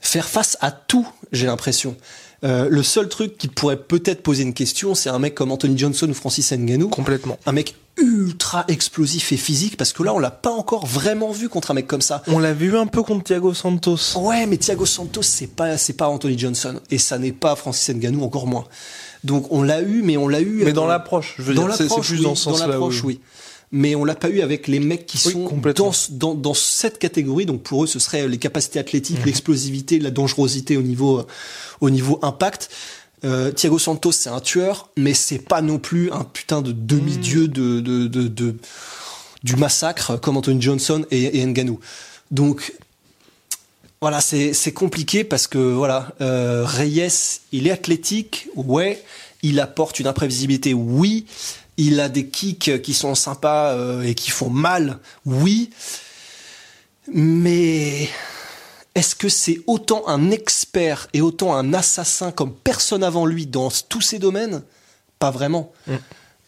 faire 0.00 0.28
face 0.28 0.56
à 0.60 0.70
tout, 0.70 1.08
j'ai 1.32 1.46
l'impression. 1.46 1.96
Euh, 2.44 2.68
le 2.70 2.82
seul 2.82 3.08
truc 3.08 3.36
qui 3.36 3.48
pourrait 3.48 3.78
peut-être 3.78 4.22
poser 4.22 4.44
une 4.44 4.54
question, 4.54 4.94
c'est 4.94 5.10
un 5.10 5.18
mec 5.18 5.34
comme 5.34 5.50
Anthony 5.50 5.76
Johnson 5.76 6.08
ou 6.08 6.14
Francis 6.14 6.52
Ngannou. 6.52 6.88
Complètement. 6.88 7.38
Un 7.46 7.52
mec 7.52 7.74
ultra 7.96 8.64
explosif 8.68 9.32
et 9.32 9.36
physique 9.36 9.76
parce 9.76 9.92
que 9.92 10.04
là 10.04 10.14
on 10.14 10.20
l'a 10.20 10.30
pas 10.30 10.52
encore 10.52 10.86
vraiment 10.86 11.32
vu 11.32 11.48
contre 11.48 11.72
un 11.72 11.74
mec 11.74 11.88
comme 11.88 12.00
ça. 12.00 12.22
On 12.28 12.38
l'a 12.38 12.52
vu 12.52 12.76
un 12.76 12.86
peu 12.86 13.02
contre 13.02 13.24
Thiago 13.24 13.54
Santos. 13.54 14.16
Ouais, 14.16 14.46
mais 14.46 14.56
Thiago 14.56 14.86
Santos 14.86 15.22
c'est 15.22 15.48
pas 15.48 15.76
c'est 15.76 15.94
pas 15.94 16.08
Anthony 16.08 16.38
Johnson 16.38 16.80
et 16.92 16.98
ça 16.98 17.18
n'est 17.18 17.32
pas 17.32 17.56
Francis 17.56 17.92
Ngannou 17.92 18.22
encore 18.22 18.46
moins. 18.46 18.66
Donc 19.24 19.50
on 19.50 19.62
l'a 19.62 19.82
eu 19.82 20.02
mais 20.02 20.16
on 20.16 20.28
l'a 20.28 20.40
eu 20.40 20.62
Mais 20.64 20.72
dans 20.72 20.84
euh, 20.84 20.88
l'approche, 20.88 21.34
je 21.38 21.42
veux 21.42 21.54
dans 21.54 21.66
dire 21.66 21.74
c'est 21.74 21.88
plus 21.88 22.22
dans 22.22 22.36
ce 22.36 22.44
sens 22.44 22.60
là. 22.60 22.66
Dans 22.66 22.72
l'approche 22.72 23.02
oui 23.02 23.20
mais 23.70 23.94
on 23.94 24.04
l'a 24.04 24.14
pas 24.14 24.30
eu 24.30 24.40
avec 24.40 24.66
les 24.66 24.80
mecs 24.80 25.06
qui 25.06 25.18
sont 25.18 25.48
dans, 25.74 25.92
dans, 26.10 26.34
dans, 26.34 26.54
cette 26.54 26.98
catégorie. 26.98 27.46
Donc 27.46 27.62
pour 27.62 27.84
eux, 27.84 27.86
ce 27.86 27.98
serait 27.98 28.26
les 28.26 28.38
capacités 28.38 28.78
athlétiques, 28.78 29.20
mhm. 29.20 29.26
l'explosivité, 29.26 29.98
la 29.98 30.10
dangerosité 30.10 30.76
au 30.76 30.82
niveau, 30.82 31.18
euh, 31.18 31.26
au 31.80 31.90
niveau 31.90 32.18
impact. 32.22 32.70
Euh, 33.24 33.50
Thiago 33.50 33.78
Santos, 33.78 34.12
c'est 34.12 34.30
un 34.30 34.40
tueur, 34.40 34.90
mais 34.96 35.12
c'est 35.12 35.40
pas 35.40 35.60
non 35.60 35.78
plus 35.78 36.10
un 36.12 36.24
putain 36.24 36.62
de 36.62 36.72
demi-dieu 36.72 37.42
mhm. 37.42 37.48
de, 37.48 37.80
de, 37.80 38.06
de, 38.06 38.28
de, 38.28 38.56
du 39.42 39.56
massacre 39.56 40.16
comme 40.16 40.36
Anthony 40.36 40.62
Johnson 40.62 41.04
et, 41.10 41.40
et 41.40 41.44
Nganou. 41.44 41.80
Donc 42.30 42.72
voilà, 44.00 44.20
c'est 44.20 44.72
compliqué 44.72 45.24
parce 45.24 45.48
que 45.48 45.58
voilà, 45.58 46.12
euh, 46.20 46.64
Reyes, 46.64 47.40
il 47.50 47.66
est 47.66 47.72
athlétique, 47.72 48.48
ouais, 48.54 49.02
il 49.42 49.58
apporte 49.58 49.98
une 49.98 50.06
imprévisibilité, 50.06 50.72
oui, 50.72 51.26
il 51.78 52.00
a 52.00 52.10
des 52.10 52.26
kicks 52.26 52.82
qui 52.82 52.92
sont 52.92 53.14
sympas 53.14 53.72
euh, 53.72 54.02
et 54.02 54.14
qui 54.14 54.30
font 54.30 54.50
mal, 54.50 54.98
oui. 55.24 55.70
Mais 57.10 58.10
est-ce 58.94 59.14
que 59.14 59.30
c'est 59.30 59.60
autant 59.66 60.06
un 60.08 60.30
expert 60.30 61.08
et 61.14 61.22
autant 61.22 61.54
un 61.54 61.72
assassin 61.72 62.32
comme 62.32 62.52
personne 62.52 63.02
avant 63.02 63.24
lui 63.24 63.46
dans 63.46 63.70
tous 63.88 64.02
ces 64.02 64.18
domaines? 64.18 64.62
Pas 65.18 65.30
vraiment. 65.30 65.72
Mm. 65.86 65.94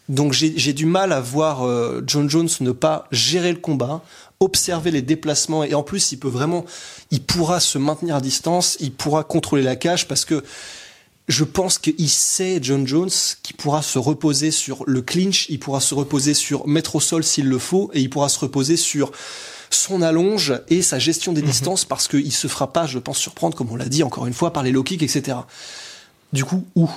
Donc 0.09 0.33
j'ai 0.33 0.73
du 0.73 0.85
mal 0.85 1.13
à 1.13 1.21
voir 1.21 1.65
euh, 1.65 2.03
John 2.05 2.29
Jones 2.29 2.49
ne 2.59 2.71
pas 2.73 3.07
gérer 3.11 3.53
le 3.53 3.59
combat, 3.59 4.03
observer 4.41 4.91
les 4.91 5.01
déplacements 5.01 5.63
et 5.63 5.73
en 5.73 5.83
plus 5.83 6.11
il 6.11 6.17
peut 6.17 6.27
vraiment, 6.27 6.65
il 7.11 7.23
pourra 7.23 7.61
se 7.61 7.77
maintenir 7.77 8.17
à 8.17 8.21
distance, 8.21 8.75
il 8.81 8.91
pourra 8.91 9.23
contrôler 9.23 9.63
la 9.63 9.77
cage 9.77 10.09
parce 10.09 10.25
que 10.25 10.43
je 11.31 11.43
pense 11.43 11.77
qu'il 11.77 12.09
sait, 12.09 12.59
John 12.61 12.85
Jones, 12.85 13.09
qu'il 13.41 13.55
pourra 13.55 13.81
se 13.81 13.97
reposer 13.97 14.51
sur 14.51 14.83
le 14.85 15.01
clinch, 15.01 15.47
il 15.49 15.59
pourra 15.59 15.79
se 15.79 15.93
reposer 15.93 16.33
sur 16.33 16.67
mettre 16.67 16.97
au 16.97 16.99
sol 16.99 17.23
s'il 17.23 17.47
le 17.47 17.57
faut, 17.57 17.89
et 17.93 18.01
il 18.01 18.09
pourra 18.09 18.29
se 18.29 18.39
reposer 18.39 18.75
sur 18.75 19.11
son 19.69 20.01
allonge 20.01 20.53
et 20.67 20.81
sa 20.81 20.99
gestion 20.99 21.31
des 21.31 21.41
mhm. 21.41 21.47
distances 21.47 21.85
parce 21.85 22.09
qu'il 22.09 22.33
se 22.33 22.47
fera 22.47 22.73
pas, 22.73 22.85
je 22.85 22.99
pense, 22.99 23.17
surprendre, 23.17 23.55
comme 23.55 23.71
on 23.71 23.77
l'a 23.77 23.87
dit 23.87 24.03
encore 24.03 24.27
une 24.27 24.33
fois, 24.33 24.51
par 24.51 24.63
les 24.63 24.71
low 24.71 24.83
kicks, 24.83 25.03
etc. 25.03 25.37
Du 26.33 26.43
coup, 26.43 26.65
où? 26.75 26.89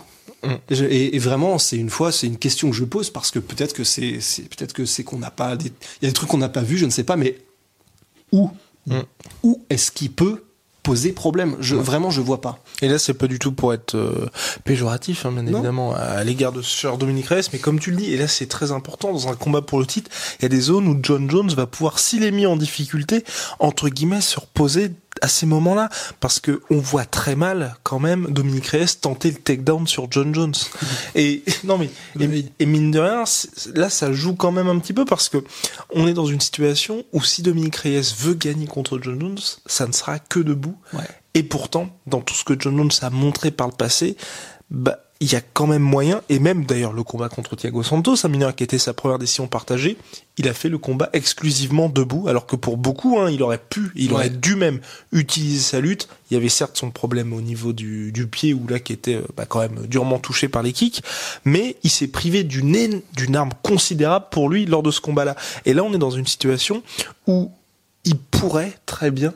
Mm. 0.42 0.56
et, 0.80 1.18
vraiment, 1.18 1.58
c'est 1.58 1.76
une 1.76 1.90
fois, 1.90 2.10
c'est 2.10 2.26
une 2.26 2.38
question 2.38 2.70
que 2.70 2.76
je 2.76 2.84
pose 2.84 3.10
parce 3.10 3.30
que 3.30 3.38
peut-être 3.38 3.72
que 3.72 3.84
c'est, 3.84 4.18
peut-être 4.50 4.72
que 4.72 4.84
c'est 4.84 5.04
qu'on 5.04 5.18
n'a 5.18 5.30
pas, 5.30 5.56
il 5.60 5.66
y 6.02 6.06
a 6.06 6.08
des 6.08 6.12
trucs 6.12 6.28
qu'on 6.28 6.38
n'a 6.38 6.48
pas 6.48 6.62
vus, 6.62 6.78
je 6.78 6.86
ne 6.86 6.90
sais 6.90 7.04
pas, 7.04 7.16
mais 7.16 7.38
où, 8.32 8.50
mm. 8.86 9.00
où 9.44 9.64
est-ce 9.70 9.92
qu'il 9.92 10.10
peut 10.10 10.42
poser 10.84 11.12
problème. 11.12 11.56
Je, 11.58 11.74
Vraiment, 11.74 12.10
je 12.10 12.20
vois 12.20 12.40
pas. 12.40 12.60
Et 12.82 12.88
là, 12.88 12.98
c'est 12.98 13.14
pas 13.14 13.26
du 13.26 13.40
tout 13.40 13.50
pour 13.50 13.72
être 13.74 13.96
euh, 13.96 14.28
péjoratif, 14.64 15.26
hein, 15.26 15.32
bien 15.32 15.46
évidemment, 15.46 15.94
à, 15.94 16.22
l'égard 16.22 16.52
de 16.52 16.62
Sir 16.62 16.98
Dominique 16.98 17.26
Reyes, 17.26 17.48
mais 17.52 17.58
comme 17.58 17.80
tu 17.80 17.90
le 17.90 17.96
dis, 17.96 18.12
et 18.12 18.16
là, 18.16 18.28
c'est 18.28 18.46
très 18.46 18.70
important 18.70 19.10
dans 19.10 19.28
un 19.28 19.34
combat 19.34 19.62
pour 19.62 19.80
le 19.80 19.86
titre, 19.86 20.10
il 20.38 20.42
y 20.42 20.46
a 20.46 20.48
des 20.48 20.60
zones 20.60 20.86
où 20.86 20.96
John 21.02 21.28
Jones 21.28 21.50
va 21.50 21.66
pouvoir, 21.66 21.98
s'il 21.98 22.22
est 22.22 22.30
mis 22.30 22.46
en 22.46 22.56
difficulté, 22.56 23.24
entre 23.58 23.88
guillemets, 23.88 24.20
se 24.20 24.38
reposer 24.38 24.92
à 25.24 25.28
ces 25.28 25.46
moments-là, 25.46 25.88
parce 26.20 26.38
que 26.38 26.60
on 26.68 26.80
voit 26.80 27.06
très 27.06 27.34
mal 27.34 27.76
quand 27.82 27.98
même 27.98 28.26
Dominique 28.28 28.66
Reyes 28.66 28.98
tenter 29.00 29.30
le 29.30 29.38
takedown 29.38 29.86
sur 29.86 30.06
John 30.10 30.34
Jones. 30.34 30.52
et 31.14 31.42
non 31.64 31.78
mais 31.78 31.88
et, 32.20 32.66
mine 32.66 32.90
de 32.90 32.98
rien, 32.98 33.24
là 33.74 33.88
ça 33.88 34.12
joue 34.12 34.34
quand 34.34 34.52
même 34.52 34.68
un 34.68 34.78
petit 34.78 34.92
peu 34.92 35.06
parce 35.06 35.30
que 35.30 35.42
on 35.94 36.06
est 36.06 36.12
dans 36.12 36.26
une 36.26 36.42
situation 36.42 37.04
où 37.14 37.22
si 37.22 37.40
Dominique 37.40 37.76
Reyes 37.76 38.12
veut 38.18 38.34
gagner 38.34 38.66
contre 38.66 39.00
John 39.00 39.18
Jones, 39.18 39.38
ça 39.64 39.86
ne 39.86 39.92
sera 39.92 40.18
que 40.18 40.40
debout. 40.40 40.76
Et 41.32 41.42
pourtant, 41.42 41.88
dans 42.06 42.20
tout 42.20 42.34
ce 42.34 42.44
que 42.44 42.54
John 42.58 42.76
Jones 42.76 42.90
a 43.00 43.08
montré 43.08 43.50
par 43.50 43.68
le 43.68 43.72
passé, 43.72 44.18
bah 44.70 44.98
il 45.24 45.32
y 45.32 45.36
a 45.36 45.40
quand 45.40 45.66
même 45.66 45.80
moyen, 45.80 46.20
et 46.28 46.38
même 46.38 46.66
d'ailleurs 46.66 46.92
le 46.92 47.02
combat 47.02 47.30
contre 47.30 47.56
Thiago 47.56 47.82
Santos, 47.82 48.16
un 48.24 48.28
mineur 48.28 48.54
qui 48.54 48.62
était 48.62 48.76
sa 48.76 48.92
première 48.92 49.18
décision 49.18 49.46
partagée, 49.46 49.96
il 50.36 50.46
a 50.48 50.52
fait 50.52 50.68
le 50.68 50.76
combat 50.76 51.08
exclusivement 51.14 51.88
debout, 51.88 52.28
alors 52.28 52.44
que 52.44 52.56
pour 52.56 52.76
beaucoup, 52.76 53.18
hein, 53.18 53.30
il 53.30 53.42
aurait 53.42 53.56
pu, 53.56 53.90
il 53.96 54.12
aurait 54.12 54.28
dû 54.28 54.54
même 54.54 54.80
utiliser 55.12 55.60
sa 55.60 55.80
lutte. 55.80 56.08
Il 56.30 56.34
y 56.34 56.36
avait 56.36 56.50
certes 56.50 56.76
son 56.76 56.90
problème 56.90 57.32
au 57.32 57.40
niveau 57.40 57.72
du, 57.72 58.12
du 58.12 58.26
pied, 58.26 58.52
où 58.52 58.66
là 58.68 58.78
qui 58.80 58.92
était 58.92 59.14
euh, 59.14 59.26
bah, 59.34 59.46
quand 59.46 59.60
même 59.60 59.86
durement 59.86 60.18
touché 60.18 60.48
par 60.48 60.62
les 60.62 60.74
kicks, 60.74 61.02
mais 61.46 61.76
il 61.84 61.90
s'est 61.90 62.08
privé 62.08 62.44
d'une 62.44 63.00
d'une 63.16 63.34
arme 63.34 63.52
considérable 63.62 64.26
pour 64.30 64.50
lui 64.50 64.66
lors 64.66 64.82
de 64.82 64.90
ce 64.90 65.00
combat-là. 65.00 65.36
Et 65.64 65.72
là, 65.72 65.84
on 65.84 65.94
est 65.94 65.98
dans 65.98 66.10
une 66.10 66.26
situation 66.26 66.82
où 67.26 67.50
il 68.04 68.18
pourrait 68.18 68.76
très 68.84 69.10
bien 69.10 69.32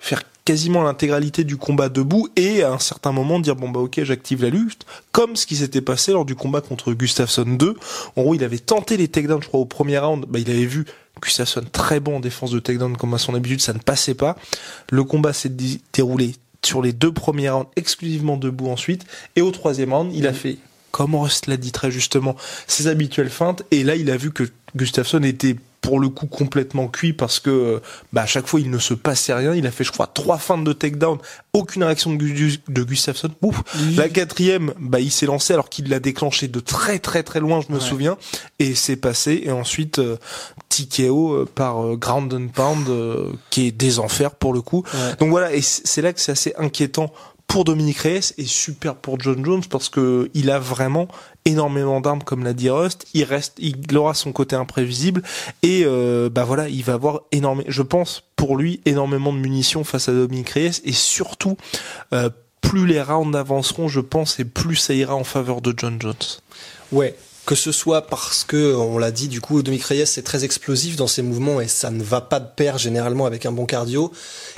faire 0.00 0.24
quasiment 0.48 0.82
l'intégralité 0.82 1.44
du 1.44 1.58
combat 1.58 1.90
debout 1.90 2.30
et 2.34 2.62
à 2.62 2.72
un 2.72 2.78
certain 2.78 3.12
moment 3.12 3.38
dire 3.38 3.54
bon 3.54 3.68
bah 3.68 3.80
ok 3.80 4.02
j'active 4.02 4.42
la 4.42 4.48
lutte 4.48 4.86
comme 5.12 5.36
ce 5.36 5.44
qui 5.44 5.56
s'était 5.56 5.82
passé 5.82 6.12
lors 6.12 6.24
du 6.24 6.34
combat 6.34 6.62
contre 6.62 6.94
Gustafsson 6.94 7.44
2 7.44 7.76
en 8.16 8.22
gros 8.22 8.34
il 8.34 8.42
avait 8.42 8.58
tenté 8.58 8.96
les 8.96 9.08
takedowns 9.08 9.42
je 9.42 9.48
crois 9.48 9.60
au 9.60 9.66
premier 9.66 9.98
round. 9.98 10.24
Bah 10.26 10.38
il 10.38 10.48
avait 10.48 10.64
vu 10.64 10.86
Gustafsson 11.22 11.64
très 11.70 12.00
bon 12.00 12.16
en 12.16 12.20
défense 12.20 12.50
de 12.50 12.60
takedown 12.60 12.96
comme 12.96 13.12
à 13.12 13.18
son 13.18 13.34
habitude 13.34 13.60
ça 13.60 13.74
ne 13.74 13.78
passait 13.78 14.14
pas. 14.14 14.38
Le 14.90 15.04
combat 15.04 15.34
s'est 15.34 15.52
déroulé 15.92 16.34
sur 16.64 16.80
les 16.80 16.94
deux 16.94 17.12
premiers 17.12 17.50
rounds 17.50 17.68
exclusivement 17.76 18.38
debout 18.38 18.70
ensuite. 18.70 19.04
Et 19.36 19.42
au 19.42 19.50
troisième 19.50 19.92
round 19.92 20.14
il 20.14 20.26
a 20.26 20.32
fait 20.32 20.56
comme 20.92 21.14
Rust 21.14 21.46
l'a 21.46 21.58
dit 21.58 21.72
très 21.72 21.90
justement 21.90 22.36
ses 22.66 22.86
habituelles 22.86 23.28
feintes. 23.28 23.64
Et 23.70 23.84
là 23.84 23.96
il 23.96 24.10
a 24.10 24.16
vu 24.16 24.30
que 24.30 24.44
Gustafsson 24.74 25.22
était 25.24 25.56
pour 25.80 26.00
le 26.00 26.08
coup 26.08 26.26
complètement 26.26 26.88
cuit 26.88 27.12
parce 27.12 27.40
que 27.40 27.80
bah, 28.12 28.22
à 28.22 28.26
chaque 28.26 28.46
fois 28.46 28.60
il 28.60 28.70
ne 28.70 28.78
se 28.78 28.94
passait 28.94 29.34
rien. 29.34 29.54
Il 29.54 29.66
a 29.66 29.70
fait 29.70 29.84
je 29.84 29.92
crois 29.92 30.06
trois 30.06 30.38
feintes 30.38 30.64
de 30.64 30.72
takedown, 30.72 31.18
aucune 31.52 31.84
réaction 31.84 32.14
de, 32.14 32.26
de 32.68 32.82
Gustafsson. 32.82 33.30
Ouf. 33.42 33.62
La 33.96 34.08
quatrième, 34.08 34.74
bah 34.78 35.00
il 35.00 35.10
s'est 35.10 35.26
lancé 35.26 35.52
alors 35.52 35.68
qu'il 35.68 35.88
l'a 35.88 36.00
déclenché 36.00 36.48
de 36.48 36.60
très 36.60 36.98
très 36.98 37.22
très 37.22 37.40
loin, 37.40 37.60
je 37.66 37.72
me 37.72 37.80
souviens, 37.80 38.16
et 38.58 38.74
c'est 38.74 38.96
passé. 38.96 39.42
Et 39.44 39.50
ensuite 39.50 39.98
euh, 39.98 40.16
TKO 40.68 41.32
euh, 41.32 41.48
par 41.52 41.84
euh, 41.84 41.96
ground 41.96 42.32
and 42.32 42.48
pound 42.48 42.88
euh, 42.88 43.32
qui 43.50 43.66
est 43.66 43.72
des 43.72 43.98
enfers 43.98 44.34
pour 44.34 44.52
le 44.52 44.60
coup. 44.60 44.84
Donc 45.18 45.30
voilà, 45.30 45.52
et 45.52 45.62
c'est 45.62 46.02
là 46.02 46.12
que 46.12 46.20
c'est 46.20 46.32
assez 46.32 46.54
inquiétant 46.58 47.12
pour 47.48 47.64
Dominique 47.64 47.98
Reyes 47.98 48.34
et 48.36 48.44
super 48.44 48.94
pour 48.94 49.18
John 49.18 49.44
Jones 49.44 49.64
parce 49.68 49.88
que 49.88 50.30
il 50.34 50.50
a 50.50 50.60
vraiment 50.60 51.08
énormément 51.44 52.00
d'armes 52.00 52.22
comme 52.22 52.44
l'a 52.44 52.52
dit 52.52 52.70
Rust. 52.70 53.06
Il 53.14 53.24
reste, 53.24 53.54
il 53.58 53.96
aura 53.96 54.14
son 54.14 54.32
côté 54.32 54.54
imprévisible 54.54 55.22
et 55.62 55.82
euh, 55.84 56.28
bah 56.30 56.44
voilà, 56.44 56.68
il 56.68 56.84
va 56.84 56.92
avoir 56.92 57.22
énormément, 57.32 57.68
je 57.68 57.82
pense 57.82 58.22
pour 58.36 58.56
lui 58.56 58.80
énormément 58.84 59.32
de 59.32 59.38
munitions 59.38 59.82
face 59.82 60.08
à 60.08 60.12
Dominique 60.12 60.50
Reyes 60.50 60.80
et 60.84 60.92
surtout 60.92 61.56
euh, 62.12 62.30
plus 62.60 62.86
les 62.86 63.00
rounds 63.00 63.36
avanceront, 63.36 63.88
je 63.88 64.00
pense, 64.00 64.38
et 64.40 64.44
plus 64.44 64.76
ça 64.76 64.92
ira 64.92 65.14
en 65.14 65.24
faveur 65.24 65.62
de 65.62 65.72
John 65.76 66.00
Jones. 66.00 66.14
Ouais, 66.92 67.16
que 67.48 67.54
ce 67.54 67.72
soit 67.72 68.02
parce 68.02 68.44
que, 68.44 68.74
on 68.74 68.98
l'a 68.98 69.10
dit, 69.10 69.26
du 69.26 69.40
coup, 69.40 69.62
Dominique 69.62 69.86
Reyes 69.86 70.02
est 70.02 70.22
très 70.22 70.44
explosif 70.44 70.96
dans 70.96 71.06
ses 71.06 71.22
mouvements 71.22 71.62
et 71.62 71.66
ça 71.66 71.90
ne 71.90 72.02
va 72.02 72.20
pas 72.20 72.40
de 72.40 72.48
pair 72.54 72.76
généralement 72.76 73.24
avec 73.24 73.46
un 73.46 73.52
bon 73.52 73.64
cardio. 73.64 74.12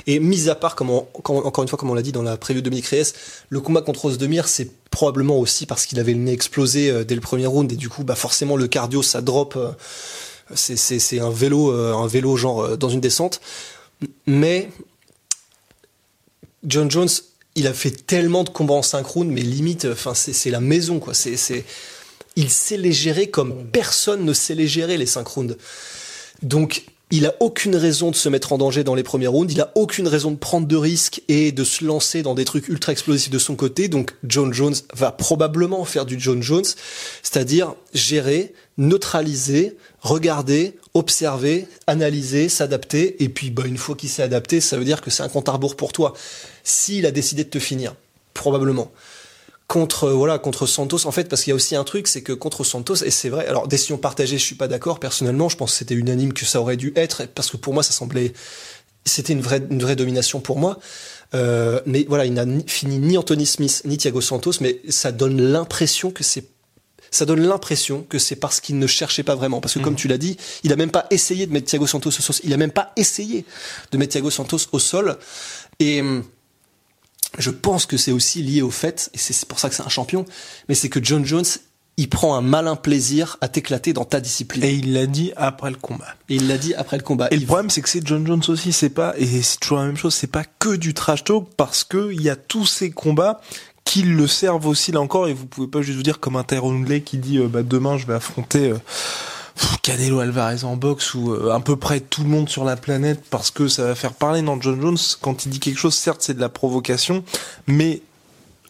Et 0.07 0.19
mis 0.19 0.49
à 0.49 0.55
part, 0.55 0.75
encore 0.81 1.61
une 1.63 1.69
fois, 1.69 1.79
comme 1.79 1.89
on 1.89 1.93
l'a 1.93 2.01
dit 2.01 2.11
dans 2.11 2.21
la 2.21 2.35
preview 2.35 2.59
de 2.59 2.65
Dominique 2.65 2.87
Reyes, 2.87 3.13
le 3.47 3.61
combat 3.61 3.81
contre 3.81 4.03
Osdemir, 4.03 4.49
c'est 4.49 4.69
probablement 4.89 5.39
aussi 5.39 5.65
parce 5.65 5.85
qu'il 5.85 6.01
avait 6.01 6.11
le 6.11 6.19
nez 6.19 6.33
explosé 6.33 6.91
euh, 6.91 7.05
dès 7.05 7.15
le 7.15 7.21
premier 7.21 7.45
round 7.45 7.71
et 7.71 7.77
du 7.77 7.87
coup, 7.87 8.03
bah 8.03 8.15
forcément, 8.15 8.57
le 8.57 8.67
cardio, 8.67 9.01
ça 9.01 9.21
drop. 9.21 9.55
Euh, 9.55 9.71
c'est 10.53 11.19
un 11.21 11.29
vélo, 11.29 11.71
euh, 11.71 11.93
un 11.93 12.07
vélo 12.07 12.35
genre 12.35 12.77
dans 12.77 12.89
une 12.89 12.99
descente. 12.99 13.39
Mais 14.27 14.69
John 16.65 16.91
Jones, 16.91 17.07
il 17.55 17.67
a 17.67 17.73
fait 17.73 17.91
tellement 17.91 18.43
de 18.43 18.49
combats 18.49 18.73
en 18.73 18.81
synchrone, 18.81 19.29
mais 19.29 19.43
limite, 19.43 19.85
enfin, 19.89 20.13
c'est 20.13 20.49
la 20.49 20.59
maison, 20.59 20.99
quoi. 20.99 21.13
C'est 21.13 21.63
il 22.35 22.49
sait 22.49 22.77
les 22.77 22.91
gérer 22.91 23.29
comme 23.29 23.67
personne 23.71 24.25
ne 24.25 24.33
sait 24.33 24.55
les 24.55 24.67
gérer, 24.67 24.97
les 24.97 25.05
5 25.05 25.27
rounds. 25.27 25.57
Donc, 26.41 26.85
il 27.13 27.25
a 27.25 27.35
aucune 27.41 27.75
raison 27.75 28.09
de 28.09 28.15
se 28.15 28.29
mettre 28.29 28.53
en 28.53 28.57
danger 28.57 28.85
dans 28.85 28.95
les 28.95 29.03
premiers 29.03 29.27
rounds, 29.27 29.51
il 29.53 29.59
a 29.59 29.71
aucune 29.75 30.07
raison 30.07 30.31
de 30.31 30.37
prendre 30.37 30.65
de 30.65 30.75
risques 30.77 31.21
et 31.27 31.51
de 31.51 31.63
se 31.65 31.83
lancer 31.83 32.21
dans 32.23 32.35
des 32.35 32.45
trucs 32.45 32.69
ultra 32.69 32.93
explosifs 32.93 33.29
de 33.29 33.37
son 33.37 33.55
côté. 33.55 33.89
Donc 33.89 34.15
John 34.23 34.53
Jones 34.53 34.75
va 34.95 35.11
probablement 35.11 35.83
faire 35.83 36.05
du 36.05 36.17
John 36.17 36.41
Jones, 36.41 36.63
c'est-à-dire 37.21 37.75
gérer, 37.93 38.53
neutraliser, 38.77 39.75
regarder, 39.99 40.77
observer, 40.93 41.67
analyser, 41.85 42.47
s'adapter 42.47 43.21
et 43.21 43.27
puis 43.27 43.51
bah 43.51 43.63
une 43.65 43.77
fois 43.77 43.95
qu'il 43.95 44.09
s'est 44.09 44.23
adapté, 44.23 44.61
ça 44.61 44.77
veut 44.77 44.85
dire 44.85 45.01
que 45.01 45.11
c'est 45.11 45.23
un 45.23 45.29
compte 45.29 45.49
à 45.49 45.51
rebours 45.51 45.75
pour 45.75 45.91
toi. 45.91 46.13
S'il 46.63 47.05
a 47.05 47.11
décidé 47.11 47.43
de 47.43 47.49
te 47.49 47.59
finir, 47.59 47.93
probablement 48.33 48.89
contre 49.71 50.09
voilà 50.09 50.37
contre 50.37 50.65
Santos 50.65 51.07
en 51.07 51.11
fait 51.11 51.29
parce 51.29 51.43
qu'il 51.43 51.51
y 51.51 51.53
a 51.53 51.55
aussi 51.55 51.77
un 51.77 51.85
truc 51.85 52.09
c'est 52.09 52.21
que 52.21 52.33
contre 52.33 52.65
Santos 52.65 53.05
et 53.05 53.09
c'est 53.09 53.29
vrai 53.29 53.47
alors 53.47 53.69
décision 53.69 53.97
partagée 53.97 54.37
je 54.37 54.43
suis 54.43 54.55
pas 54.55 54.67
d'accord 54.67 54.99
personnellement 54.99 55.47
je 55.47 55.55
pense 55.55 55.71
que 55.71 55.77
c'était 55.77 55.95
unanime 55.95 56.33
que 56.33 56.43
ça 56.43 56.59
aurait 56.59 56.75
dû 56.75 56.91
être 56.97 57.25
parce 57.27 57.49
que 57.49 57.55
pour 57.55 57.73
moi 57.73 57.81
ça 57.81 57.93
semblait 57.93 58.33
c'était 59.05 59.31
une 59.31 59.39
vraie 59.39 59.63
une 59.69 59.81
vraie 59.81 59.95
domination 59.95 60.41
pour 60.41 60.59
moi 60.59 60.77
euh, 61.35 61.79
mais 61.85 62.05
voilà 62.09 62.25
il 62.25 62.33
n'a 62.33 62.43
fini 62.67 62.97
ni 62.97 63.17
Anthony 63.17 63.45
Smith 63.45 63.83
ni 63.85 63.95
Thiago 63.95 64.19
Santos 64.19 64.55
mais 64.59 64.81
ça 64.89 65.13
donne 65.13 65.41
l'impression 65.41 66.11
que 66.11 66.25
c'est 66.25 66.49
ça 67.09 67.25
donne 67.25 67.41
l'impression 67.41 68.05
que 68.09 68.19
c'est 68.19 68.35
parce 68.35 68.59
qu'il 68.59 68.79
ne 68.79 68.87
cherchait 68.87 69.23
pas 69.23 69.35
vraiment. 69.35 69.59
Parce 69.59 69.73
que 69.73 69.79
comme 69.79 69.95
mmh. 69.95 69.97
tu 69.97 70.07
l'as 70.07 70.17
dit, 70.17 70.37
il 70.63 70.71
a 70.71 70.77
même 70.77 70.91
pas 70.91 71.07
essayé 71.11 71.45
de 71.45 71.51
mettre 71.51 71.67
Thiago 71.67 71.85
Santos 71.85 72.07
au 72.07 72.21
sol. 72.21 72.37
Il 72.45 72.53
a 72.53 72.57
même 72.57 72.71
pas 72.71 72.93
essayé 72.95 73.43
de 73.91 73.97
mettre 73.97 74.13
Thiago 74.13 74.29
Santos 74.29 74.59
au 74.71 74.79
sol. 74.79 75.17
Et 75.79 75.99
hum, 75.99 76.23
je 77.37 77.49
pense 77.49 77.85
que 77.85 77.97
c'est 77.97 78.11
aussi 78.11 78.41
lié 78.41 78.61
au 78.61 78.71
fait, 78.71 79.09
et 79.13 79.17
c'est 79.17 79.45
pour 79.45 79.59
ça 79.59 79.69
que 79.69 79.75
c'est 79.75 79.83
un 79.83 79.89
champion, 79.89 80.25
mais 80.67 80.75
c'est 80.75 80.89
que 80.89 81.03
John 81.03 81.25
Jones, 81.25 81.45
il 81.97 82.09
prend 82.09 82.35
un 82.35 82.41
malin 82.41 82.75
plaisir 82.75 83.37
à 83.41 83.47
t'éclater 83.47 83.93
dans 83.93 84.05
ta 84.05 84.19
discipline. 84.19 84.63
Et 84.63 84.73
il 84.73 84.93
l'a 84.93 85.05
dit 85.05 85.33
après 85.35 85.69
le 85.69 85.75
combat. 85.75 86.15
Et 86.29 86.35
il 86.35 86.47
l'a 86.47 86.57
dit 86.57 86.73
après 86.73 86.97
le 86.97 87.03
combat. 87.03 87.27
Et 87.31 87.37
le 87.37 87.45
problème, 87.45 87.69
c'est 87.69 87.81
que 87.81 87.89
c'est 87.89 88.05
John 88.05 88.25
Jones 88.25 88.41
aussi, 88.47 88.71
c'est 88.71 88.89
pas, 88.89 89.13
et 89.17 89.25
c'est 89.41 89.59
toujours 89.59 89.79
la 89.79 89.85
même 89.85 89.97
chose, 89.97 90.13
c'est 90.13 90.27
pas 90.27 90.43
que 90.59 90.75
du 90.75 90.93
trash 90.93 91.23
talk, 91.23 91.47
parce 91.57 91.83
que 91.83 92.11
il 92.11 92.21
y 92.21 92.29
a 92.29 92.35
tous 92.35 92.65
ces 92.65 92.91
combats 92.91 93.41
qui 93.83 94.03
le 94.03 94.27
servent 94.27 94.67
aussi 94.67 94.91
là 94.91 95.01
encore, 95.01 95.27
et 95.27 95.33
vous 95.33 95.45
pouvez 95.45 95.67
pas 95.67 95.81
juste 95.81 95.97
vous 95.97 96.03
dire 96.03 96.19
comme 96.19 96.35
un 96.35 96.43
Tyrone 96.43 97.01
qui 97.01 97.17
dit, 97.17 97.37
euh, 97.37 97.47
bah, 97.47 97.63
demain 97.63 97.97
je 97.97 98.05
vais 98.05 98.13
affronter, 98.13 98.71
euh, 98.71 98.77
Canelo 99.81 100.19
Alvarez 100.19 100.63
en 100.63 100.75
boxe 100.75 101.13
ou 101.13 101.33
euh, 101.33 101.51
à 101.51 101.59
peu 101.59 101.75
près 101.75 101.99
tout 101.99 102.23
le 102.23 102.29
monde 102.29 102.49
sur 102.49 102.63
la 102.63 102.75
planète 102.75 103.21
parce 103.29 103.51
que 103.51 103.67
ça 103.67 103.85
va 103.85 103.95
faire 103.95 104.13
parler. 104.13 104.41
Non, 104.41 104.59
John 104.61 104.79
Jones, 104.81 104.97
quand 105.21 105.45
il 105.45 105.49
dit 105.49 105.59
quelque 105.59 105.79
chose, 105.79 105.95
certes 105.95 106.21
c'est 106.21 106.33
de 106.33 106.41
la 106.41 106.49
provocation, 106.49 107.23
mais 107.67 108.01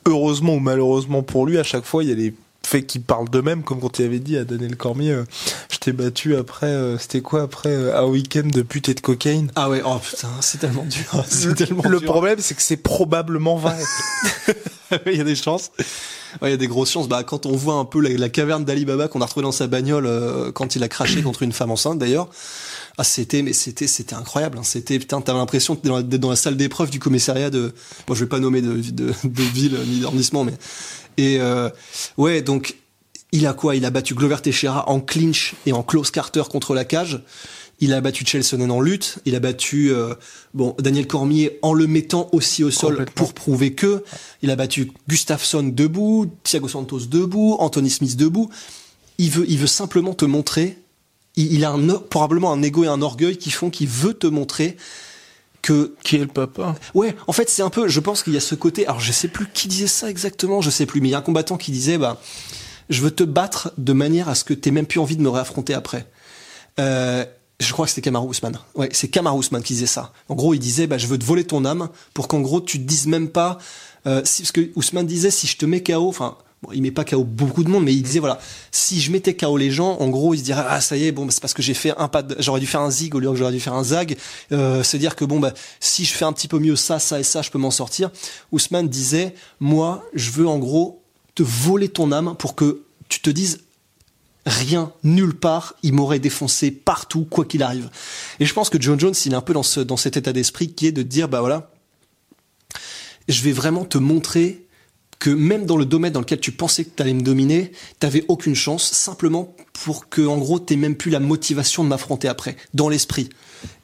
heureusement 0.06 0.56
ou 0.56 0.60
malheureusement 0.60 1.24
pour 1.24 1.46
lui, 1.46 1.58
à 1.58 1.64
chaque 1.64 1.86
fois 1.86 2.04
il 2.04 2.10
y 2.10 2.14
a 2.14 2.16
des 2.16 2.34
faits 2.66 2.88
qui 2.88 3.00
parlent 3.00 3.30
d'eux-mêmes, 3.30 3.64
comme 3.64 3.80
quand 3.80 4.00
il 4.00 4.06
avait 4.06 4.20
dit 4.20 4.38
à 4.38 4.44
Daniel 4.44 4.76
Cormier, 4.76 5.12
euh, 5.12 5.26
je 5.70 5.78
t'ai 5.78 5.92
battu 5.92 6.36
après, 6.36 6.68
euh, 6.68 6.98
c'était 6.98 7.22
quoi 7.22 7.42
après 7.44 7.92
un 7.92 8.06
week-end 8.06 8.48
de 8.48 8.62
pute 8.62 8.88
et 8.90 8.94
de 8.94 9.02
cocaïne? 9.02 9.52
Ah 9.56 9.70
ouais, 9.70 9.82
oh 9.84 9.98
putain, 9.98 10.30
c'est 10.42 10.60
tellement 10.60 10.86
dur. 10.86 11.26
C'est 11.28 11.56
tellement 11.56 11.84
le 11.88 12.00
problème, 12.00 12.38
c'est 12.40 12.56
que 12.56 12.62
c'est 12.62 12.78
probablement 12.78 13.58
vrai. 13.58 13.78
il 15.06 15.18
y 15.18 15.22
a 15.22 15.24
des 15.24 15.36
chances. 15.36 15.72
Ouais, 16.42 16.50
il 16.50 16.52
y 16.52 16.54
a 16.54 16.58
des 16.58 16.68
grosses 16.68 16.92
chances. 16.92 17.08
Bah, 17.08 17.24
quand 17.24 17.46
on 17.46 17.56
voit 17.56 17.76
un 17.76 17.86
peu 17.86 18.00
la, 18.00 18.30
caverne 18.30 18.66
d'Ali 18.66 18.86
Baba 18.86 19.08
qu'on 19.08 19.22
a 19.22 19.26
retrouvé 19.26 19.44
dans 19.44 19.52
sa 19.52 19.68
bagnole 19.68 20.06
euh, 20.06 20.52
quand 20.52 20.76
il 20.76 20.84
a 20.84 20.88
craché 20.88 21.22
contre 21.24 21.44
une 21.44 21.52
femme 21.52 21.72
enceinte, 21.72 22.00
d'ailleurs. 22.00 22.30
Ah, 22.98 23.04
c'était, 23.04 23.42
mais 23.42 23.54
c'était, 23.54 23.88
c'était 23.88 24.16
incroyable. 24.16 24.58
Hein. 24.58 24.64
C'était, 24.64 25.00
putain, 25.00 25.22
t'avais 25.22 25.40
l'impression 25.40 25.76
d'être 25.76 26.20
dans, 26.20 26.30
la 26.30 26.36
salle 26.36 26.58
d'épreuve 26.58 26.90
du 26.90 27.00
commissariat 27.00 27.50
de, 27.50 27.74
bon, 28.08 28.14
je 28.14 28.20
vais 28.22 28.30
pas 28.30 28.40
nommer 28.40 28.62
de, 28.62 28.74
de, 28.74 29.14
de 29.24 29.44
ville 29.54 29.78
ni 29.88 30.02
d'arrondissement, 30.02 30.44
mais, 30.44 30.54
et, 31.18 31.40
euh, 31.40 31.70
ouais, 32.18 32.42
donc, 32.42 32.76
il 33.32 33.48
a 33.48 33.54
quoi? 33.54 33.76
Il 33.76 33.86
a 33.86 33.90
battu 33.90 34.14
Glover 34.14 34.38
Teixeira 34.42 34.90
en 34.90 35.00
clinch 35.00 35.54
et 35.66 35.74
en 35.74 35.84
close 35.84 36.12
Carter 36.12 36.44
contre 36.50 36.74
la 36.74 36.84
cage. 36.84 37.22
Il 37.82 37.94
a 37.94 38.02
battu 38.02 38.26
Chelsonen 38.26 38.72
en 38.72 38.80
lutte. 38.80 39.18
Il 39.26 39.36
a 39.36 39.40
battu 39.40 39.92
euh, 39.92 40.14
bon 40.54 40.76
Daniel 40.80 41.08
Cormier 41.08 41.60
en 41.64 41.74
le 41.74 41.88
mettant 41.88 42.30
aussi 42.32 42.64
au 42.64 42.72
sol 42.72 43.06
pour 43.16 43.34
prouver 43.34 43.74
que. 43.74 44.04
Il 44.44 44.52
a 44.52 44.56
battu 44.56 44.92
Gustafsson 45.10 45.64
debout, 45.64 46.32
Thiago 46.44 46.68
Santos 46.68 47.08
debout, 47.08 47.58
Anthony 47.60 47.90
Smith 47.90 48.16
debout. 48.16 48.50
Il 49.18 49.32
veut, 49.32 49.46
il 49.50 49.58
veut 49.58 49.68
simplement 49.68 50.14
te 50.14 50.26
montrer. 50.26 50.78
Il, 51.36 51.64
a 51.66 51.72
un, 51.72 51.88
probablement 51.88 52.52
un 52.52 52.62
ego 52.62 52.84
et 52.84 52.88
un 52.88 53.02
orgueil 53.02 53.38
qui 53.38 53.52
font 53.52 53.70
qu'il 53.70 53.88
veut 53.88 54.14
te 54.14 54.28
montrer 54.28 54.78
que 55.62 55.96
Qui 56.04 56.16
est 56.16 56.20
le 56.20 56.28
papa 56.28 56.76
Ouais, 56.94 57.16
en 57.28 57.34
fait, 57.34 57.50
c'est 57.50 57.62
un 57.62 57.70
peu. 57.70 57.88
Je 57.88 58.00
pense 58.00 58.24
qu'il 58.24 58.34
y 58.34 58.38
a 58.38 58.42
ce 58.42 58.56
côté. 58.56 58.86
Alors, 58.88 59.00
je 59.00 59.12
sais 59.12 59.28
plus 59.28 59.48
qui 59.54 59.68
disait 59.68 59.88
ça 59.88 60.10
exactement. 60.10 60.62
Je 60.62 60.70
sais 60.70 60.86
plus. 60.86 61.02
Mais 61.02 61.10
il 61.10 61.12
y 61.12 61.16
a 61.16 61.20
un 61.20 61.22
combattant 61.22 61.58
qui 61.58 61.72
disait, 61.72 61.98
bah, 61.98 62.20
je 62.90 63.02
veux 63.02 63.12
te 63.12 63.24
battre 63.24 63.72
de 63.78 63.94
manière 63.94 64.28
à 64.30 64.36
ce 64.36 64.44
que 64.44 64.54
t'aies 64.54 64.72
même 64.72 64.88
plus 64.88 65.00
envie 65.00 65.16
de 65.16 65.22
me 65.22 65.30
réaffronter 65.30 65.74
après. 65.74 66.08
Euh, 66.80 67.26
je 67.62 67.72
crois 67.74 67.86
que 67.86 67.92
c'était 67.92 68.02
Kamar 68.02 68.26
Ousmane. 68.26 68.60
Ouais, 68.76 68.90
c'est 68.92 69.08
Kamar 69.08 69.36
Ousmane 69.36 69.64
qui 69.64 69.74
disait 69.74 69.86
ça. 69.86 70.12
En 70.30 70.36
gros, 70.36 70.54
il 70.54 70.60
disait, 70.60 70.88
bah, 70.88 70.98
je 70.98 71.08
veux 71.08 71.18
te 71.18 71.26
voler 71.26 71.44
ton 71.44 71.64
âme 71.66 71.90
pour 72.14 72.28
qu'en 72.28 72.42
gros, 72.42 72.62
tu 72.62 72.80
te 72.80 72.84
dises 72.84 73.08
même 73.08 73.30
pas. 73.30 73.58
Euh, 74.08 74.22
parce 74.22 74.52
que 74.52 74.72
Ousmane 74.76 75.06
disait, 75.06 75.32
si 75.32 75.48
je 75.48 75.58
te 75.58 75.66
mets 75.66 75.84
KO, 75.84 76.08
enfin. 76.08 76.38
Bon, 76.64 76.70
il 76.74 76.84
met 76.84 76.92
pas 76.92 77.04
KO 77.04 77.24
beaucoup 77.24 77.64
de 77.64 77.70
monde, 77.70 77.86
mais 77.86 77.94
il 77.96 78.04
disait 78.04 78.20
voilà, 78.20 78.40
si 78.70 79.02
je 79.02 79.12
mettais 79.12 79.36
KO 79.36 79.58
les 79.58 79.72
gens, 79.72 79.98
en 79.98 80.10
gros, 80.10 80.36
ils 80.36 80.38
se 80.38 80.44
diraient 80.44 80.64
ah 80.68 80.80
ça 80.80 80.96
y 80.96 81.08
est, 81.08 81.12
bon, 81.12 81.26
bah, 81.26 81.32
c'est 81.32 81.42
parce 81.42 81.56
que 81.56 81.64
j'ai 81.64 81.74
fait 81.74 81.92
un 81.98 82.08
pas, 82.08 82.24
j'aurais 82.38 82.60
dû 82.60 82.68
faire 82.68 82.82
un 82.82 82.92
zig 82.92 83.16
au 83.16 83.20
lieu 83.20 83.32
que 83.32 83.36
j'aurais 83.36 83.52
dû 83.52 83.60
faire 83.60 83.74
un 83.74 83.84
zag. 83.84 84.16
Euh, 84.52 84.84
se 84.84 84.96
dire 84.96 85.16
que 85.16 85.26
bon 85.26 85.40
bah 85.40 85.54
si 85.80 86.06
je 86.06 86.14
fais 86.14 86.24
un 86.24 86.32
petit 86.34 86.48
peu 86.48 86.60
mieux 86.60 86.76
ça, 86.76 87.00
ça 87.00 87.20
et 87.20 87.24
ça, 87.24 87.42
je 87.42 87.50
peux 87.50 87.58
m'en 87.58 87.72
sortir. 87.72 88.12
Ousmane 88.52 88.88
disait 88.88 89.34
moi, 89.60 90.06
je 90.14 90.30
veux 90.30 90.48
en 90.48 90.60
gros 90.60 91.02
te 91.34 91.42
voler 91.42 91.90
ton 91.90 92.12
âme 92.12 92.36
pour 92.38 92.54
que 92.54 92.84
tu 93.10 93.22
te 93.22 93.32
dises 93.32 93.62
rien, 94.46 94.92
nulle 95.04 95.36
part, 95.36 95.76
il 95.84 95.94
m'aurait 95.94 96.20
défoncé 96.20 96.72
partout, 96.72 97.26
quoi 97.26 97.46
qu'il 97.46 97.64
arrive. 97.64 97.90
Et 98.40 98.46
je 98.46 98.54
pense 98.54 98.70
que 98.70 98.82
John 98.82 99.00
Jones, 99.00 99.14
il 99.26 99.34
est 99.34 99.36
un 99.36 99.42
peu 99.42 99.54
dans, 99.54 99.64
ce, 99.64 99.80
dans 99.80 99.98
cet 99.98 100.18
état 100.18 100.34
d'esprit 100.34 100.74
qui 100.74 100.88
est 100.88 100.92
de 100.92 101.04
dire, 101.04 101.28
bah 101.30 101.42
voilà, 101.42 101.72
je 103.28 103.42
vais 103.44 103.52
vraiment 103.52 103.86
te 103.86 103.98
montrer 103.98 104.66
que 105.20 105.30
même 105.30 105.68
dans 105.68 105.78
le 105.78 105.86
domaine 105.86 106.12
dans 106.12 106.20
lequel 106.20 106.40
tu 106.40 106.52
pensais 106.52 106.84
que 106.84 106.90
tu 106.96 107.02
allais 107.04 107.14
me 107.14 107.22
dominer, 107.22 107.72
t'avais 108.00 108.26
aucune 108.28 108.56
chance, 108.56 108.92
simplement 108.92 109.56
pour 109.74 110.10
que, 110.10 110.26
en 110.26 110.40
gros, 110.40 110.60
t'aies 110.60 110.76
même 110.76 110.96
plus 110.96 111.12
la 111.12 111.20
motivation 111.20 111.84
de 111.84 111.90
m'affronter 111.90 112.28
après, 112.28 112.58
dans 112.74 112.90
l'esprit. 112.90 113.30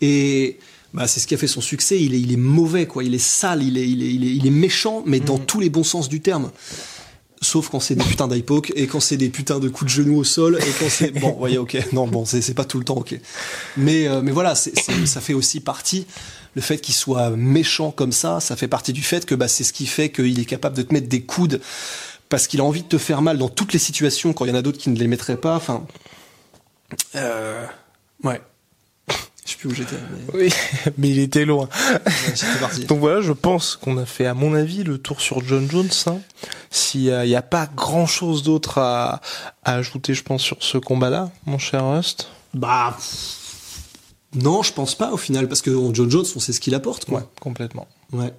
Et 0.02 0.58
bah, 0.96 1.08
c'est 1.08 1.20
ce 1.20 1.28
qui 1.28 1.36
a 1.36 1.38
fait 1.38 1.46
son 1.46 1.62
succès. 1.62 2.02
Il 2.02 2.16
est, 2.16 2.20
il 2.20 2.34
est 2.34 2.38
mauvais, 2.38 2.88
quoi. 2.88 3.04
Il 3.04 3.14
est 3.14 3.20
sale, 3.20 3.62
il 3.62 3.78
est, 3.78 3.88
il 3.88 4.02
est, 4.02 4.12
il 4.12 4.24
est, 4.24 4.36
il 4.36 4.48
est 4.48 4.52
méchant, 4.52 5.04
mais 5.06 5.20
dans 5.20 5.38
tous 5.38 5.60
les 5.60 5.70
bons 5.70 5.84
sens 5.84 6.10
du 6.10 6.22
terme. 6.22 6.50
Sauf 7.42 7.70
quand 7.70 7.80
c'est 7.80 7.94
des 7.96 8.04
putains 8.04 8.28
d'hypoke 8.28 8.74
et 8.76 8.88
quand 8.88 9.00
c'est 9.00 9.16
des 9.18 9.30
putains 9.30 9.60
de 9.60 9.70
coups 9.70 9.92
de 9.92 9.96
genoux 10.02 10.18
au 10.18 10.24
sol 10.24 10.58
et 10.60 10.72
quand 10.80 10.90
c'est 10.90 11.12
bon, 11.12 11.34
voyez, 11.38 11.60
ok, 11.60 11.78
non, 11.94 12.08
bon, 12.08 12.26
c'est 12.26 12.54
pas 12.56 12.66
tout 12.66 12.80
le 12.80 12.84
temps, 12.86 12.98
ok. 12.98 13.16
Mais 13.78 14.08
euh, 14.08 14.22
mais 14.24 14.32
voilà, 14.32 14.56
c'est 14.56 14.78
c'est- 14.80 15.06
ça 15.06 15.22
fait 15.22 15.34
aussi 15.36 15.60
partie 15.60 16.08
le 16.56 16.62
fait 16.64 16.80
qu'il 16.80 16.96
soit 16.96 17.30
méchant 17.30 17.92
comme 17.92 18.12
ça, 18.12 18.40
ça 18.40 18.56
fait 18.56 18.68
partie 18.68 18.92
du 18.92 19.04
fait 19.04 19.26
que 19.28 19.36
bah 19.36 19.48
c'est 19.48 19.64
ce 19.64 19.72
qui 19.72 19.86
fait 19.86 20.10
qu'il 20.12 20.40
est 20.40 20.46
capable 20.46 20.76
de 20.76 20.82
te 20.82 20.92
mettre 20.92 21.08
des 21.08 21.22
coudes 21.22 21.62
parce 22.30 22.48
qu'il 22.48 22.60
a 22.60 22.64
envie 22.64 22.82
de 22.82 22.88
te 22.88 22.98
faire 22.98 23.22
mal 23.22 23.38
dans 23.38 23.50
toutes 23.50 23.72
les 23.72 23.80
situations 23.80 24.34
quand 24.34 24.46
il 24.46 24.50
y 24.50 24.52
en 24.52 24.56
a 24.56 24.64
d'autres 24.64 24.80
qui 24.80 24.90
ne 24.90 24.98
les 24.98 25.08
mettraient 25.08 25.38
pas. 25.38 25.56
Enfin, 25.56 25.86
euh, 27.16 27.66
ouais. 28.24 28.42
Je 29.48 29.52
sais 29.54 29.58
plus 29.58 29.70
où 29.70 29.74
j'étais. 29.74 29.96
mais- 30.34 30.40
Oui, 30.40 30.54
mais 31.00 31.10
il 31.10 31.20
était 31.20 31.46
loin. 31.46 31.68
Ouais, 32.06 32.60
parti. 32.60 32.86
Donc 32.86 33.00
voilà, 33.00 33.22
je 33.22 33.32
pense 33.32 33.76
qu'on 33.78 33.98
a 33.98 34.06
fait, 34.06 34.26
à 34.26 34.34
mon 34.36 34.54
avis, 34.54 34.84
le 34.84 34.98
tour 35.00 35.22
sur 35.22 35.44
John 35.44 35.68
Jones. 35.72 35.90
Hein. 36.06 36.18
S'il 36.70 37.04
n'y 37.24 37.36
a 37.36 37.42
pas 37.42 37.68
grand-chose 37.74 38.44
d'autre 38.44 38.78
à, 38.78 39.22
à 39.64 39.76
ajouter, 39.76 40.14
je 40.14 40.22
pense, 40.24 40.44
sur 40.44 40.58
ce 40.60 40.78
combat-là, 40.78 41.32
mon 41.46 41.58
cher 41.58 41.90
Rust. 41.90 42.28
Bah 42.54 42.96
non, 44.36 44.62
je 44.64 44.74
pense 44.74 44.96
pas 44.96 45.12
au 45.14 45.18
final 45.18 45.48
parce 45.48 45.62
que 45.62 45.72
John 45.94 46.12
Jones, 46.12 46.26
on 46.36 46.40
sait 46.40 46.52
ce 46.54 46.60
qu'il 46.60 46.76
apporte, 46.76 47.06
quoi. 47.06 47.32
complètement. 47.40 47.88
Ouais. 48.12 48.34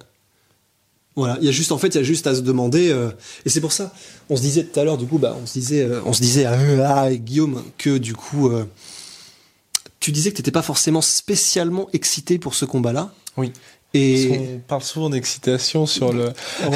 Voilà, 1.15 1.37
il 1.41 1.45
y 1.45 1.49
a 1.49 1.51
juste 1.51 1.71
en 1.73 1.77
fait, 1.77 1.87
il 1.89 1.95
y 1.95 1.99
a 1.99 2.03
juste 2.03 2.27
à 2.27 2.35
se 2.35 2.39
demander 2.41 2.91
euh, 2.91 3.09
et 3.45 3.49
c'est 3.49 3.59
pour 3.59 3.73
ça, 3.73 3.91
on 4.29 4.37
se 4.37 4.41
disait 4.41 4.63
tout 4.63 4.79
à 4.79 4.83
l'heure 4.85 4.97
du 4.97 5.05
coup 5.05 5.17
bah 5.17 5.35
on 5.41 5.45
se 5.45 5.53
disait 5.53 5.83
euh, 5.83 5.99
on 6.05 6.13
se 6.13 6.21
disait 6.21 6.45
à, 6.45 6.97
à 7.01 7.13
Guillaume 7.13 7.61
que 7.77 7.97
du 7.97 8.13
coup 8.15 8.47
euh, 8.49 8.63
tu 9.99 10.11
disais 10.11 10.31
que 10.31 10.37
t'étais 10.37 10.51
pas 10.51 10.61
forcément 10.61 11.01
spécialement 11.01 11.87
excité 11.93 12.37
pour 12.39 12.55
ce 12.55 12.65
combat-là 12.65 13.11
Oui. 13.37 13.51
et 13.93 14.49
On 14.55 14.59
parle 14.59 14.81
souvent 14.83 15.09
d'excitation 15.09 15.85
sur 15.85 16.13
le... 16.13 16.31
Oh. 16.65 16.69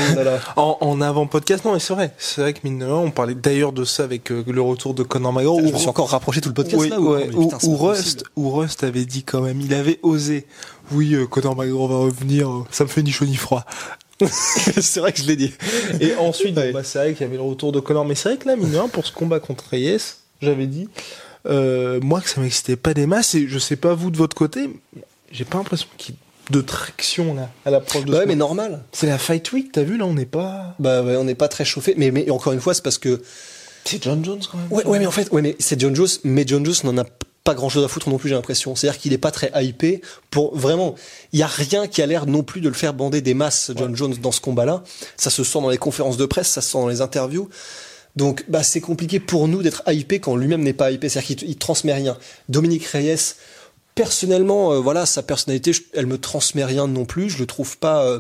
En, 0.56 0.78
en 0.82 1.02
avant-podcast, 1.02 1.64
non, 1.66 1.74
mais 1.74 1.80
c'est 1.80 1.94
vrai. 1.94 2.14
C'est 2.18 2.42
vrai 2.42 2.54
que 2.54 2.60
mine 2.64 2.80
de 2.80 2.86
rien, 2.86 2.96
on 2.96 3.12
parlait 3.12 3.36
d'ailleurs 3.36 3.72
de 3.72 3.86
ça 3.86 4.04
avec 4.04 4.32
euh, 4.32 4.44
le 4.48 4.62
retour 4.62 4.94
de 4.94 5.04
Conor 5.04 5.32
McGregor. 5.34 5.60
je 5.62 5.66
où- 5.68 5.74
me 5.74 5.78
suis 5.78 5.88
encore 5.90 6.10
rapproché 6.10 6.42
tout 6.42 6.50
le 6.50 6.56
podcast 6.56 6.82
Oui, 6.82 6.90
là 6.90 7.00
ouais, 7.00 7.28
mais 7.30 7.36
où- 7.36 7.48
putain, 7.48 7.58
Rust, 7.76 8.24
où 8.36 8.50
Rust 8.52 8.84
avait 8.84 9.06
dit 9.06 9.24
quand 9.24 9.42
même, 9.42 9.62
il 9.62 9.74
avait 9.74 10.00
osé. 10.04 10.46
Oui, 10.92 11.14
euh, 11.14 11.26
Conor 11.28 11.56
McGregor 11.56 11.88
va 11.88 11.98
revenir, 11.98 12.50
euh, 12.50 12.66
ça 12.72 12.84
me 12.84 12.90
fait 12.90 13.04
ni 13.04 13.12
chaud 13.12 13.26
ni 13.26 13.36
froid. 13.36 13.66
c'est 14.28 15.00
vrai 15.00 15.12
que 15.12 15.20
je 15.22 15.28
l'ai 15.28 15.36
dit. 15.36 15.52
Et 16.00 16.16
ensuite, 16.16 16.56
Ouais. 16.58 16.72
bah, 16.72 16.84
c'est 16.84 17.00
vrai 17.00 17.14
qu'il 17.14 17.22
y 17.22 17.26
avait 17.26 17.38
le 17.38 17.44
retour 17.44 17.72
de 17.72 17.80
Conor. 17.80 18.06
Mais 18.06 18.16
c'est 18.16 18.30
vrai 18.30 18.38
que 18.38 18.48
là, 18.48 18.56
mine 18.56 18.70
de 18.72 18.78
rien, 18.78 18.88
pour 18.88 19.06
ce 19.06 19.12
combat 19.12 19.40
contre 19.40 19.66
Reyes, 19.72 19.98
j'avais 20.42 20.68
dit, 20.68 20.88
euh, 21.46 22.00
moi, 22.02 22.22
que 22.22 22.30
ça 22.30 22.42
m'excitait 22.42 22.76
pas 22.76 22.94
des 22.94 23.06
masses. 23.06 23.36
Et 23.36 23.48
je 23.48 23.60
sais 23.60 23.76
pas 23.76 23.94
vous 23.94 24.12
de 24.12 24.18
votre 24.18 24.36
côté, 24.36 24.70
j'ai 25.32 25.46
pas 25.46 25.58
l'impression 25.58 25.88
qu'il 25.98 26.16
y 26.16 26.18
ait 26.18 26.22
de 26.50 26.62
traction 26.62 27.34
là, 27.34 27.50
à 27.66 27.72
l'approche 27.72 28.04
de 28.06 28.12
Bah 28.12 28.18
ouais, 28.20 28.26
mais 28.26 28.34
combat. 28.34 28.46
normal. 28.46 28.84
C'est 28.92 29.08
la 29.08 29.18
Fight 29.18 29.50
Week, 29.54 29.72
t'as 29.72 29.84
vu, 29.84 29.98
là, 29.98 30.06
on 30.06 30.14
n'est 30.14 30.26
pas. 30.26 30.76
Bah 30.80 31.02
ouais, 31.02 31.16
on 31.16 31.24
n'est 31.24 31.36
pas 31.36 31.48
très 31.48 31.64
chauffé 31.66 31.94
mais 31.98 32.12
mais 32.12 32.30
encore 32.30 32.52
une 32.54 32.60
fois, 32.60 32.74
c'est 32.74 32.84
parce 32.84 32.98
que 32.98 33.22
C'est 33.86 34.04
John 34.04 34.24
Jones 34.26 34.42
quand 34.52 34.58
même. 34.58 34.68
Ouais, 34.70 34.86
ouais, 34.86 35.00
mais 35.00 35.06
en 35.06 35.12
fait, 35.12 35.32
ouais, 35.32 35.42
mais 35.42 35.56
c'est 35.60 35.80
John 35.80 35.96
Jones, 35.96 36.08
mais 36.26 36.44
John 36.46 36.66
Jones 36.66 36.76
n'en 36.92 37.02
a 37.02 37.06
pas 37.46 37.54
grand 37.56 37.68
chose 37.70 37.84
à 37.84 37.88
foutre 37.90 38.10
non 38.10 38.18
plus, 38.18 38.30
j'ai 38.30 38.36
l'impression. 38.36 38.74
C'est-à-dire 38.76 39.00
qu'il 39.00 39.12
est 39.14 39.18
pas 39.18 39.32
très 39.32 39.52
hypé 39.66 40.02
pour 40.32 40.56
vraiment, 40.58 40.96
il 41.34 41.40
y 41.40 41.44
a 41.44 41.48
rien 41.48 41.88
qui 41.88 42.02
a 42.02 42.06
l'air 42.06 42.26
non 42.26 42.44
plus 42.44 42.62
de 42.62 42.68
le 42.70 42.74
faire 42.76 42.94
bander 42.94 43.20
des 43.22 43.34
masses, 43.34 43.72
John 43.76 43.96
Jones, 43.96 44.16
dans 44.22 44.32
ce 44.32 44.40
combat-là. 44.42 44.84
Ça 45.18 45.30
se 45.30 45.44
sent 45.44 45.60
dans 45.62 45.70
les 45.70 45.78
conférences 45.78 46.16
de 46.18 46.26
presse, 46.26 46.48
ça 46.48 46.62
se 46.62 46.72
sent 46.72 46.78
dans 46.78 46.88
les 46.88 47.02
interviews. 47.02 47.50
Donc, 48.16 48.46
bah, 48.48 48.64
c'est 48.64 48.82
compliqué 48.82 49.20
pour 49.20 49.48
nous 49.48 49.64
d'être 49.64 49.84
hypé 49.88 50.20
quand 50.20 50.36
lui-même 50.36 50.62
n'est 50.62 50.74
pas 50.74 50.92
hypé. 50.92 51.10
C'est-à-dire 51.10 51.38
qu'il 51.38 51.50
il 51.50 51.58
transmet 51.58 51.94
rien. 51.94 52.18
Dominique 52.48 52.86
Reyes, 52.86 53.36
personnellement, 53.96 54.74
euh, 54.74 54.80
voilà, 54.80 55.06
sa 55.06 55.24
personnalité, 55.24 55.72
elle 55.94 56.06
me 56.06 56.20
transmet 56.20 56.64
rien 56.64 56.88
non 56.88 57.06
plus. 57.06 57.30
Je 57.30 57.40
le 57.40 57.48
trouve 57.48 57.78
pas, 57.78 58.06
euh, 58.06 58.20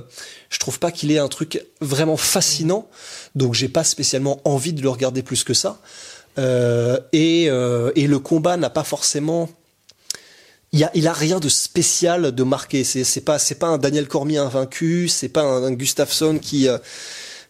je 0.49 0.57
trouve 0.57 0.79
pas 0.79 0.91
qu'il 0.91 1.11
ait 1.11 1.19
un 1.19 1.27
truc 1.27 1.63
vraiment 1.79 2.17
fascinant. 2.17 2.87
Donc, 3.35 3.53
j'ai 3.53 3.69
pas 3.69 3.83
spécialement 3.83 4.41
envie 4.45 4.73
de 4.73 4.81
le 4.81 4.89
regarder 4.89 5.21
plus 5.21 5.43
que 5.43 5.53
ça. 5.53 5.79
Euh, 6.39 6.99
et, 7.11 7.45
euh, 7.49 7.91
et 7.95 8.07
le 8.07 8.17
combat 8.17 8.57
n'a 8.57 8.71
pas 8.71 8.83
forcément. 8.83 9.49
Il 10.71 10.83
a, 10.83 10.89
a 11.11 11.13
rien 11.13 11.39
de 11.39 11.49
spécial 11.49 12.31
de 12.31 12.43
marqué. 12.43 12.83
C'est, 12.83 13.03
c'est 13.03 13.21
pas, 13.21 13.37
c'est 13.37 13.59
pas 13.59 13.67
un 13.67 13.77
Daniel 13.77 14.07
Cormier 14.07 14.39
invaincu. 14.39 15.07
C'est 15.07 15.29
pas 15.29 15.43
un, 15.43 15.65
un 15.65 15.71
Gustafsson 15.71 16.39
qui, 16.41 16.67
euh, 16.67 16.79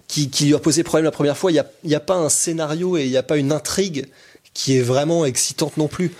qui, 0.07 0.29
lui 0.41 0.53
a 0.53 0.59
posé 0.59 0.83
problème 0.83 1.05
la 1.05 1.11
première 1.11 1.37
fois. 1.37 1.51
Il 1.51 1.63
y 1.83 1.95
a, 1.95 1.99
pas 1.99 2.15
un 2.15 2.29
scénario 2.29 2.97
et 2.97 3.05
il 3.05 3.09
y 3.09 3.17
a 3.17 3.23
pas 3.23 3.37
une 3.37 3.51
intrigue 3.51 4.07
qui 4.53 4.77
est 4.77 4.81
vraiment 4.81 5.25
excitante 5.25 5.77
non 5.77 5.87
plus. 5.87 6.13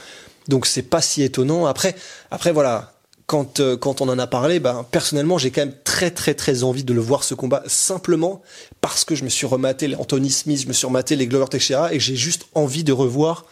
Donc 0.47 0.65
c'est 0.65 0.81
pas 0.81 1.01
si 1.01 1.23
étonnant. 1.23 1.65
Après, 1.65 1.95
après 2.31 2.51
voilà, 2.51 2.93
quand 3.27 3.59
euh, 3.59 3.77
quand 3.77 4.01
on 4.01 4.09
en 4.09 4.19
a 4.19 4.27
parlé, 4.27 4.59
ben 4.59 4.85
personnellement 4.91 5.37
j'ai 5.37 5.51
quand 5.51 5.61
même 5.61 5.75
très 5.83 6.11
très 6.11 6.33
très 6.33 6.63
envie 6.63 6.83
de 6.83 6.93
le 6.93 6.99
voir 6.99 7.23
ce 7.23 7.33
combat 7.33 7.63
simplement 7.67 8.41
parce 8.81 9.05
que 9.05 9.15
je 9.15 9.23
me 9.23 9.29
suis 9.29 9.47
rematé 9.47 9.87
les 9.87 9.95
Anthony 9.95 10.29
Smith, 10.29 10.61
je 10.61 10.67
me 10.67 10.73
suis 10.73 10.85
rematé 10.85 11.15
les 11.15 11.27
Glover 11.27 11.47
Teixeira 11.49 11.93
et 11.93 11.99
j'ai 11.99 12.15
juste 12.15 12.47
envie 12.53 12.83
de 12.83 12.91
revoir 12.91 13.45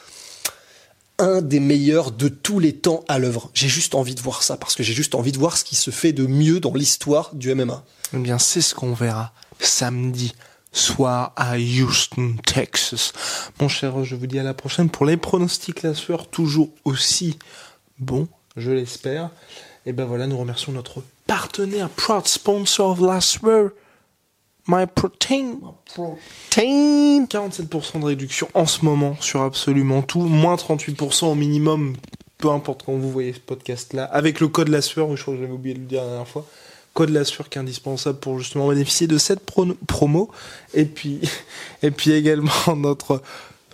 un 1.19 1.41
des 1.41 1.59
meilleurs 1.59 2.11
de 2.11 2.27
tous 2.27 2.59
les 2.59 2.73
temps 2.73 3.05
à 3.07 3.19
l'œuvre. 3.19 3.51
J'ai 3.53 3.67
juste 3.67 3.95
envie 3.95 4.15
de 4.15 4.21
voir 4.21 4.43
ça 4.43 4.57
parce 4.57 4.75
que 4.75 4.83
j'ai 4.83 4.93
juste 4.93 5.15
envie 5.15 5.31
de 5.31 5.37
voir 5.37 5.55
ce 5.55 5.63
qui 5.63 5.75
se 5.75 5.91
fait 5.91 6.13
de 6.13 6.25
mieux 6.25 6.59
dans 6.59 6.73
l'histoire 6.73 7.29
du 7.33 7.53
MMA. 7.53 7.83
Eh 8.13 8.17
bien, 8.17 8.39
c'est 8.39 8.61
ce 8.61 8.73
qu'on 8.73 8.93
verra 8.93 9.31
samedi 9.65 10.33
soir 10.71 11.33
à 11.35 11.57
Houston, 11.57 12.35
Texas. 12.45 13.13
Mon 13.59 13.67
cher, 13.67 14.03
je 14.03 14.15
vous 14.15 14.27
dis 14.27 14.39
à 14.39 14.43
la 14.43 14.53
prochaine 14.53 14.89
pour 14.89 15.05
les 15.05 15.17
pronostics 15.17 15.83
la 15.83 15.93
sueur, 15.93 16.27
toujours 16.27 16.69
aussi 16.85 17.37
bon, 17.99 18.27
je 18.55 18.71
l'espère. 18.71 19.29
Et 19.85 19.93
ben 19.93 20.05
voilà, 20.05 20.27
nous 20.27 20.37
remercions 20.37 20.71
notre 20.71 21.03
partenaire, 21.27 21.89
proud 21.89 22.27
sponsor 22.27 22.91
of 22.91 23.01
La 23.01 23.19
Sueur, 23.19 23.71
My 24.67 24.85
Protein. 24.85 25.57
Protein 25.85 27.25
47% 27.25 27.99
de 27.99 28.05
réduction 28.05 28.47
en 28.53 28.65
ce 28.65 28.85
moment 28.85 29.15
sur 29.19 29.41
absolument 29.41 30.03
tout, 30.03 30.21
moins 30.21 30.55
38% 30.55 31.25
au 31.25 31.35
minimum, 31.35 31.95
peu 32.37 32.49
importe 32.49 32.83
quand 32.85 32.93
vous 32.93 33.11
voyez 33.11 33.33
ce 33.33 33.39
podcast 33.39 33.93
là, 33.93 34.05
avec 34.05 34.39
le 34.39 34.47
code 34.47 34.67
La 34.67 34.81
Sueur, 34.81 35.15
je 35.15 35.21
crois 35.21 35.33
que 35.33 35.41
j'avais 35.41 35.53
oublié 35.53 35.75
de 35.75 35.79
le 35.79 35.85
dire 35.85 36.01
la 36.01 36.09
dernière 36.09 36.27
fois 36.27 36.45
code 36.93 37.09
la 37.09 37.23
qui 37.23 37.33
est 37.33 37.57
indispensable 37.57 38.19
pour 38.19 38.39
justement 38.39 38.67
bénéficier 38.69 39.07
de 39.07 39.17
cette 39.17 39.41
pro- 39.41 39.73
promo. 39.87 40.29
Et 40.73 40.85
puis, 40.85 41.19
et 41.83 41.91
puis 41.91 42.11
également 42.11 42.51
notre 42.75 43.21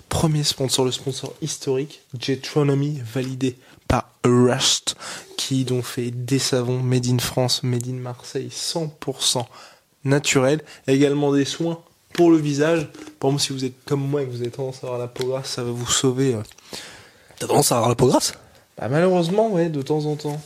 premier 0.09 0.43
sponsor, 0.43 0.85
le 0.85 0.91
sponsor 0.91 1.33
historique, 1.41 2.01
Jetronomy, 2.19 3.01
validé 3.13 3.57
par 3.87 4.09
Rust, 4.23 4.95
qui 5.37 5.63
donc 5.63 5.83
fait 5.83 6.11
des 6.11 6.39
savons 6.39 6.79
made 6.81 7.07
in 7.07 7.19
France, 7.19 7.63
made 7.63 7.87
in 7.87 7.93
Marseille, 7.93 8.49
100% 8.51 9.45
naturel. 10.03 10.61
Également 10.87 11.33
des 11.33 11.45
soins 11.45 11.79
pour 12.13 12.31
le 12.31 12.37
visage. 12.37 12.87
Par 13.19 13.29
exemple, 13.29 13.41
si 13.43 13.53
vous 13.53 13.65
êtes 13.65 13.83
comme 13.85 14.01
moi 14.07 14.21
et 14.23 14.25
que 14.25 14.31
vous 14.31 14.41
avez 14.41 14.51
tendance 14.51 14.77
à 14.83 14.87
avoir 14.87 14.99
la 14.99 15.07
peau 15.07 15.27
grasse, 15.27 15.49
ça 15.51 15.63
va 15.63 15.71
vous 15.71 15.89
sauver. 15.89 16.33
euh, 16.35 16.41
T'as 17.39 17.47
tendance 17.47 17.71
à 17.71 17.75
avoir 17.75 17.89
la 17.89 17.95
peau 17.95 18.07
grasse? 18.07 18.33
Bah, 18.77 18.87
malheureusement, 18.89 19.49
ouais, 19.51 19.69
de 19.69 19.81
temps 19.81 20.05
en 20.05 20.15
temps. 20.15 20.41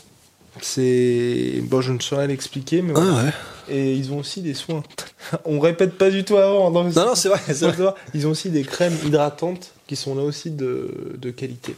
C'est. 0.60 1.62
Bon, 1.64 1.82
je 1.82 1.94
ne 1.94 2.00
saurais 2.00 2.28
l'expliquer, 2.28 2.82
mais 2.82 2.94
voilà. 2.94 3.24
ouais. 3.24 3.32
Et 3.70 3.94
ils 3.96 4.12
ont 4.12 4.20
aussi 4.20 4.42
des 4.42 4.54
soins. 4.54 4.84
On 5.46 5.60
répète 5.60 5.98
pas 5.98 6.10
du 6.10 6.24
tout 6.24 6.38
avant. 6.38 6.70
Non, 6.72 6.84
Non 6.84 6.92
non 6.92 7.16
c'est 7.16 7.30
vrai, 7.30 7.40
vrai. 7.54 7.94
Ils 8.14 8.28
ont 8.28 8.32
aussi 8.32 8.50
des 8.50 8.64
crèmes 8.64 8.98
hydratantes 9.06 9.72
qui 9.88 9.96
sont 9.96 10.16
là 10.16 10.24
aussi 10.24 10.52
de, 10.52 11.16
de 11.18 11.32
qualité. 11.32 11.76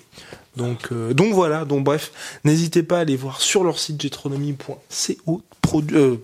Donc, 0.56 0.90
euh, 0.92 1.14
donc 1.14 1.34
voilà, 1.34 1.66
donc 1.66 1.84
bref, 1.84 2.12
n'hésitez 2.44 2.84
pas 2.84 2.98
à 2.98 3.02
aller 3.02 3.16
voir 3.16 3.42
sur 3.42 3.64
leur 3.64 3.80
site 3.80 4.02
jetronomie.co 4.02 5.42
produit, 5.62 5.98
euh, 5.98 6.16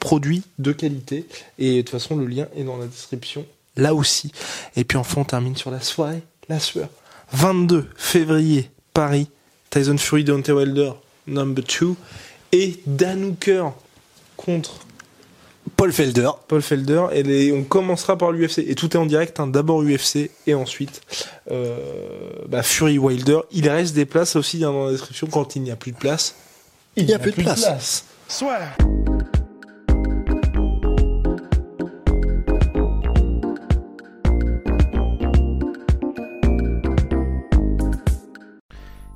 produit 0.00 0.42
de 0.58 0.72
qualité. 0.72 1.26
Et 1.58 1.76
de 1.76 1.80
toute 1.82 1.90
façon, 1.90 2.16
le 2.16 2.26
lien 2.26 2.46
est 2.56 2.64
dans 2.64 2.76
la 2.76 2.86
description 2.86 3.44
là 3.78 3.94
aussi. 3.94 4.32
Et 4.76 4.84
puis 4.84 4.98
enfin, 4.98 5.22
on 5.22 5.24
termine 5.24 5.56
sur 5.56 5.70
la 5.70 5.80
soirée, 5.80 6.22
la 6.48 6.60
sueur. 6.60 6.88
22 7.32 7.86
février, 7.96 8.70
Paris, 8.92 9.28
Tyson 9.70 9.96
Fury, 9.96 10.24
Deontay 10.24 10.52
Wilder, 10.52 10.92
number 11.28 11.62
2. 11.64 11.94
Et 12.52 12.80
Dan 12.86 13.24
Hooker 13.24 13.64
contre 14.36 14.80
Paul 15.76 15.92
Felder. 15.92 16.30
Paul 16.48 16.62
Felder. 16.62 17.04
Et 17.12 17.22
les- 17.22 17.52
on 17.52 17.62
commencera 17.62 18.16
par 18.16 18.32
l'UFC. 18.32 18.58
Et 18.66 18.74
tout 18.74 18.90
est 18.96 18.96
en 18.98 19.06
direct. 19.06 19.38
hein. 19.38 19.46
D'abord 19.46 19.82
UFC 19.82 20.30
et 20.46 20.54
ensuite 20.54 21.02
euh, 21.50 21.76
bah, 22.48 22.62
Fury 22.62 22.98
Wilder. 22.98 23.40
Il 23.52 23.68
reste 23.68 23.94
des 23.94 24.06
places 24.06 24.34
aussi 24.36 24.64
hein, 24.64 24.72
dans 24.72 24.86
la 24.86 24.92
description. 24.92 25.26
Quand 25.26 25.56
il 25.56 25.62
n'y 25.62 25.70
a 25.70 25.76
plus 25.76 25.92
de 25.92 25.98
place, 25.98 26.34
il 26.96 27.06
n'y 27.06 27.12
a 27.14 27.18
plus 27.18 27.32
de 27.32 27.36
place. 27.42 28.04